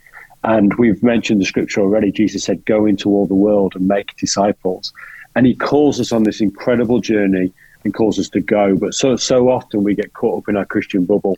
And 0.44 0.74
we've 0.76 1.02
mentioned 1.04 1.40
the 1.40 1.46
scripture 1.46 1.82
already. 1.82 2.12
Jesus 2.12 2.44
said, 2.44 2.66
Go 2.66 2.88
into 2.88 3.10
all 3.10 3.28
the 3.28 3.36
world 3.36 3.76
and 3.76 3.88
make 3.88 4.18
disciples. 4.18 4.92
And 5.36 5.46
he 5.46 5.54
calls 5.54 6.00
us 6.00 6.12
on 6.12 6.24
this 6.24 6.42
incredible 6.42 7.00
journey 7.00 7.54
and 7.84 7.94
calls 7.94 8.18
us 8.18 8.30
to 8.30 8.42
go. 8.42 8.76
But 8.76 8.96
so 8.96 9.16
so 9.18 9.50
often 9.50 9.84
we 9.84 9.94
get 9.94 10.14
caught 10.14 10.40
up 10.40 10.50
in 10.50 10.58
our 10.58 10.66
Christian 10.66 11.06
bubble. 11.06 11.38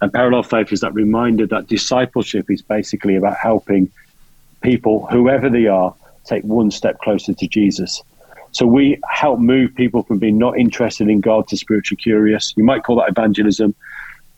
And 0.00 0.12
parallel 0.12 0.42
faith 0.42 0.72
is 0.72 0.80
that 0.80 0.94
reminder 0.94 1.46
that 1.46 1.66
discipleship 1.66 2.50
is 2.50 2.62
basically 2.62 3.16
about 3.16 3.36
helping 3.36 3.90
people, 4.60 5.06
whoever 5.06 5.48
they 5.48 5.66
are, 5.66 5.94
take 6.24 6.44
one 6.44 6.70
step 6.70 6.98
closer 7.00 7.32
to 7.34 7.48
Jesus. 7.48 8.02
So 8.52 8.66
we 8.66 8.98
help 9.08 9.40
move 9.40 9.74
people 9.74 10.02
from 10.04 10.18
being 10.18 10.38
not 10.38 10.58
interested 10.58 11.08
in 11.08 11.20
God 11.20 11.48
to 11.48 11.56
spiritually 11.56 12.00
curious. 12.00 12.54
You 12.56 12.64
might 12.64 12.84
call 12.84 12.96
that 12.96 13.08
evangelism. 13.08 13.74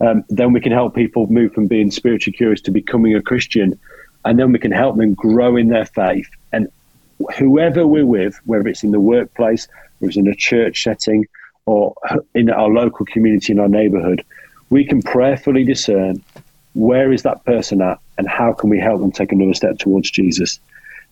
Um, 0.01 0.25
then 0.29 0.53
we 0.53 0.61
can 0.61 0.73
help 0.73 0.94
people 0.94 1.27
move 1.27 1.53
from 1.53 1.66
being 1.66 1.90
spiritually 1.90 2.37
curious 2.37 2.61
to 2.62 2.70
becoming 2.70 3.14
a 3.14 3.23
Christian. 3.23 3.79
And 4.25 4.38
then 4.38 4.53
we 4.53 4.59
can 4.59 4.73
help 4.73 4.96
them 4.96 5.14
grow 5.14 5.57
in 5.57 5.68
their 5.68 5.87
faith. 5.87 6.29
And 6.53 6.68
whoever 7.37 7.87
we're 7.87 8.07
with, 8.07 8.38
whether 8.46 8.66
it's 8.66 8.83
in 8.83 8.92
the 8.92 9.01
workplace, 9.01 9.68
or 10.01 10.09
it's 10.09 10.16
in 10.16 10.27
a 10.27 10.35
church 10.35 10.83
setting, 10.83 11.27
or 11.66 11.94
in 12.35 12.51
our 12.51 12.68
local 12.68 13.07
community, 13.07 13.53
in 13.53 13.61
our 13.61 13.68
neighborhood, 13.68 14.25
we 14.70 14.85
can 14.85 15.02
prayerfully 15.02 15.64
discern 15.64 16.22
where 16.74 17.12
is 17.12 17.22
that 17.22 17.44
person 17.44 17.83
at 17.83 17.98
and 18.16 18.28
how 18.28 18.52
can 18.52 18.70
we 18.70 18.78
help 18.78 19.00
them 19.00 19.11
take 19.12 19.33
another 19.33 19.54
step 19.54 19.78
towards 19.78 20.11
Jesus. 20.11 20.61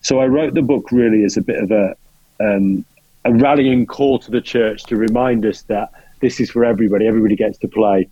So 0.02 0.20
I 0.20 0.26
wrote 0.26 0.54
the 0.54 0.62
book 0.62 0.92
really 0.92 1.24
as 1.24 1.36
a 1.36 1.42
bit 1.42 1.62
of 1.62 1.70
a 1.70 1.96
um, 2.40 2.84
a 3.24 3.32
rallying 3.32 3.84
call 3.84 4.18
to 4.20 4.30
the 4.30 4.40
church 4.40 4.84
to 4.84 4.96
remind 4.96 5.44
us 5.44 5.62
that 5.62 5.90
this 6.20 6.40
is 6.40 6.50
for 6.50 6.64
everybody. 6.64 7.06
Everybody 7.06 7.36
gets 7.36 7.58
to 7.58 7.68
play, 7.68 8.08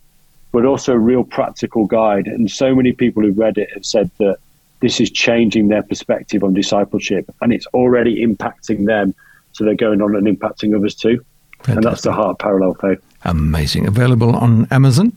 but 0.51 0.65
also 0.65 0.93
a 0.93 0.99
real 0.99 1.23
practical 1.23 1.85
guide. 1.85 2.27
And 2.27 2.51
so 2.51 2.75
many 2.75 2.91
people 2.91 3.23
who've 3.23 3.37
read 3.37 3.57
it 3.57 3.69
have 3.73 3.85
said 3.85 4.11
that 4.17 4.37
this 4.81 4.99
is 4.99 5.09
changing 5.09 5.69
their 5.69 5.81
perspective 5.81 6.43
on 6.43 6.53
discipleship, 6.53 7.33
and 7.41 7.51
it's 7.53 7.65
already 7.67 8.23
impacting 8.25 8.85
them. 8.85 9.15
So 9.53 9.63
they're 9.63 9.75
going 9.75 10.01
on 10.01 10.15
and 10.15 10.27
impacting 10.27 10.75
others 10.75 10.93
too. 10.93 11.23
Fantastic. 11.59 11.75
And 11.75 11.83
that's 11.83 12.01
the 12.01 12.11
heart 12.11 12.37
parallel 12.37 12.75
faith. 12.75 13.01
Amazing. 13.23 13.87
Available 13.87 14.35
on 14.35 14.67
Amazon. 14.69 15.13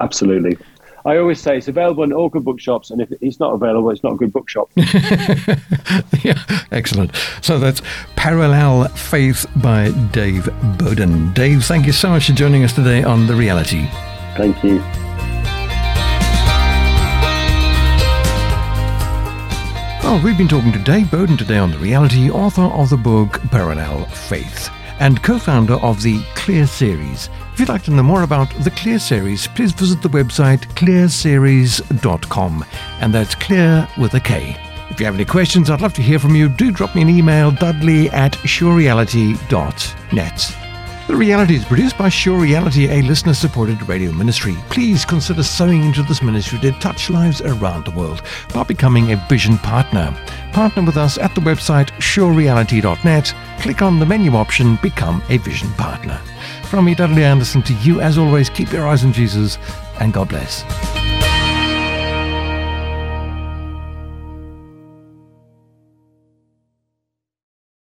Absolutely. 0.00 0.58
I 1.04 1.16
always 1.16 1.40
say 1.40 1.56
it's 1.56 1.68
available 1.68 2.02
in 2.02 2.12
all 2.12 2.28
good 2.28 2.44
bookshops, 2.44 2.90
and 2.90 3.00
if 3.00 3.10
it's 3.20 3.40
not 3.40 3.54
available, 3.54 3.90
it's 3.90 4.02
not 4.02 4.14
a 4.14 4.16
good 4.16 4.32
bookshop. 4.32 4.68
yeah, 4.76 6.38
excellent. 6.70 7.14
So 7.40 7.58
that's 7.58 7.80
Parallel 8.16 8.88
Faith 8.88 9.46
by 9.56 9.90
Dave 10.12 10.48
Boden. 10.76 11.32
Dave, 11.32 11.64
thank 11.64 11.86
you 11.86 11.92
so 11.92 12.10
much 12.10 12.26
for 12.26 12.32
joining 12.32 12.64
us 12.64 12.74
today 12.74 13.04
on 13.04 13.26
The 13.26 13.34
Reality. 13.34 13.88
Thank 14.36 14.62
you. 14.62 14.80
Well, 20.02 20.22
we've 20.22 20.38
been 20.38 20.48
talking 20.48 20.72
to 20.72 20.78
Dave 20.78 21.10
Boden 21.10 21.36
today 21.36 21.58
on 21.58 21.70
The 21.70 21.78
Reality, 21.78 22.30
author 22.30 22.62
of 22.62 22.90
the 22.90 22.96
book 22.96 23.40
Parallel 23.50 24.04
Faith 24.06 24.70
and 25.00 25.22
co 25.22 25.38
founder 25.38 25.74
of 25.74 26.02
the 26.02 26.22
Kleer 26.34 26.66
Series. 26.66 27.30
If 27.58 27.62
you'd 27.62 27.70
like 27.70 27.82
to 27.86 27.90
know 27.90 28.04
more 28.04 28.22
about 28.22 28.54
the 28.62 28.70
Kleer 28.70 29.00
Series, 29.00 29.48
please 29.48 29.72
visit 29.72 30.00
the 30.00 30.08
website 30.08 30.60
kleerseries.com, 30.76 32.64
and 33.00 33.12
that's 33.12 33.34
clear 33.34 33.88
with 33.98 34.14
a 34.14 34.20
K. 34.20 34.56
If 34.90 35.00
you 35.00 35.06
have 35.06 35.16
any 35.16 35.24
questions, 35.24 35.68
I'd 35.68 35.80
love 35.80 35.92
to 35.94 36.02
hear 36.02 36.20
from 36.20 36.36
you. 36.36 36.48
Do 36.48 36.70
drop 36.70 36.94
me 36.94 37.02
an 37.02 37.08
email, 37.08 37.50
dudley 37.50 38.10
at 38.10 38.34
surereality.net. 38.34 40.56
The 41.08 41.16
Reality 41.16 41.56
is 41.56 41.64
produced 41.64 41.98
by 41.98 42.08
Sure 42.10 42.38
Reality, 42.38 42.90
a 42.90 43.02
listener 43.02 43.34
supported 43.34 43.88
radio 43.88 44.12
ministry. 44.12 44.54
Please 44.70 45.04
consider 45.04 45.42
sowing 45.42 45.82
into 45.82 46.04
this 46.04 46.22
ministry 46.22 46.60
to 46.60 46.70
touch 46.78 47.10
lives 47.10 47.40
around 47.40 47.86
the 47.86 47.90
world 47.90 48.22
by 48.54 48.62
becoming 48.62 49.10
a 49.10 49.16
vision 49.28 49.58
partner. 49.58 50.16
Partner 50.52 50.84
with 50.84 50.96
us 50.96 51.18
at 51.18 51.34
the 51.34 51.40
website 51.40 51.88
surereality.net. 51.98 53.34
Click 53.58 53.82
on 53.82 53.98
the 53.98 54.06
menu 54.06 54.36
option 54.36 54.78
Become 54.80 55.24
a 55.28 55.38
Vision 55.38 55.72
Partner. 55.72 56.20
From 56.68 56.84
me, 56.84 56.94
Dudley 56.94 57.24
Anderson, 57.24 57.62
to 57.62 57.72
you, 57.76 58.02
as 58.02 58.18
always, 58.18 58.50
keep 58.50 58.70
your 58.72 58.86
eyes 58.86 59.02
on 59.02 59.12
Jesus 59.12 59.56
and 60.00 60.12
God 60.12 60.28
bless. 60.28 60.97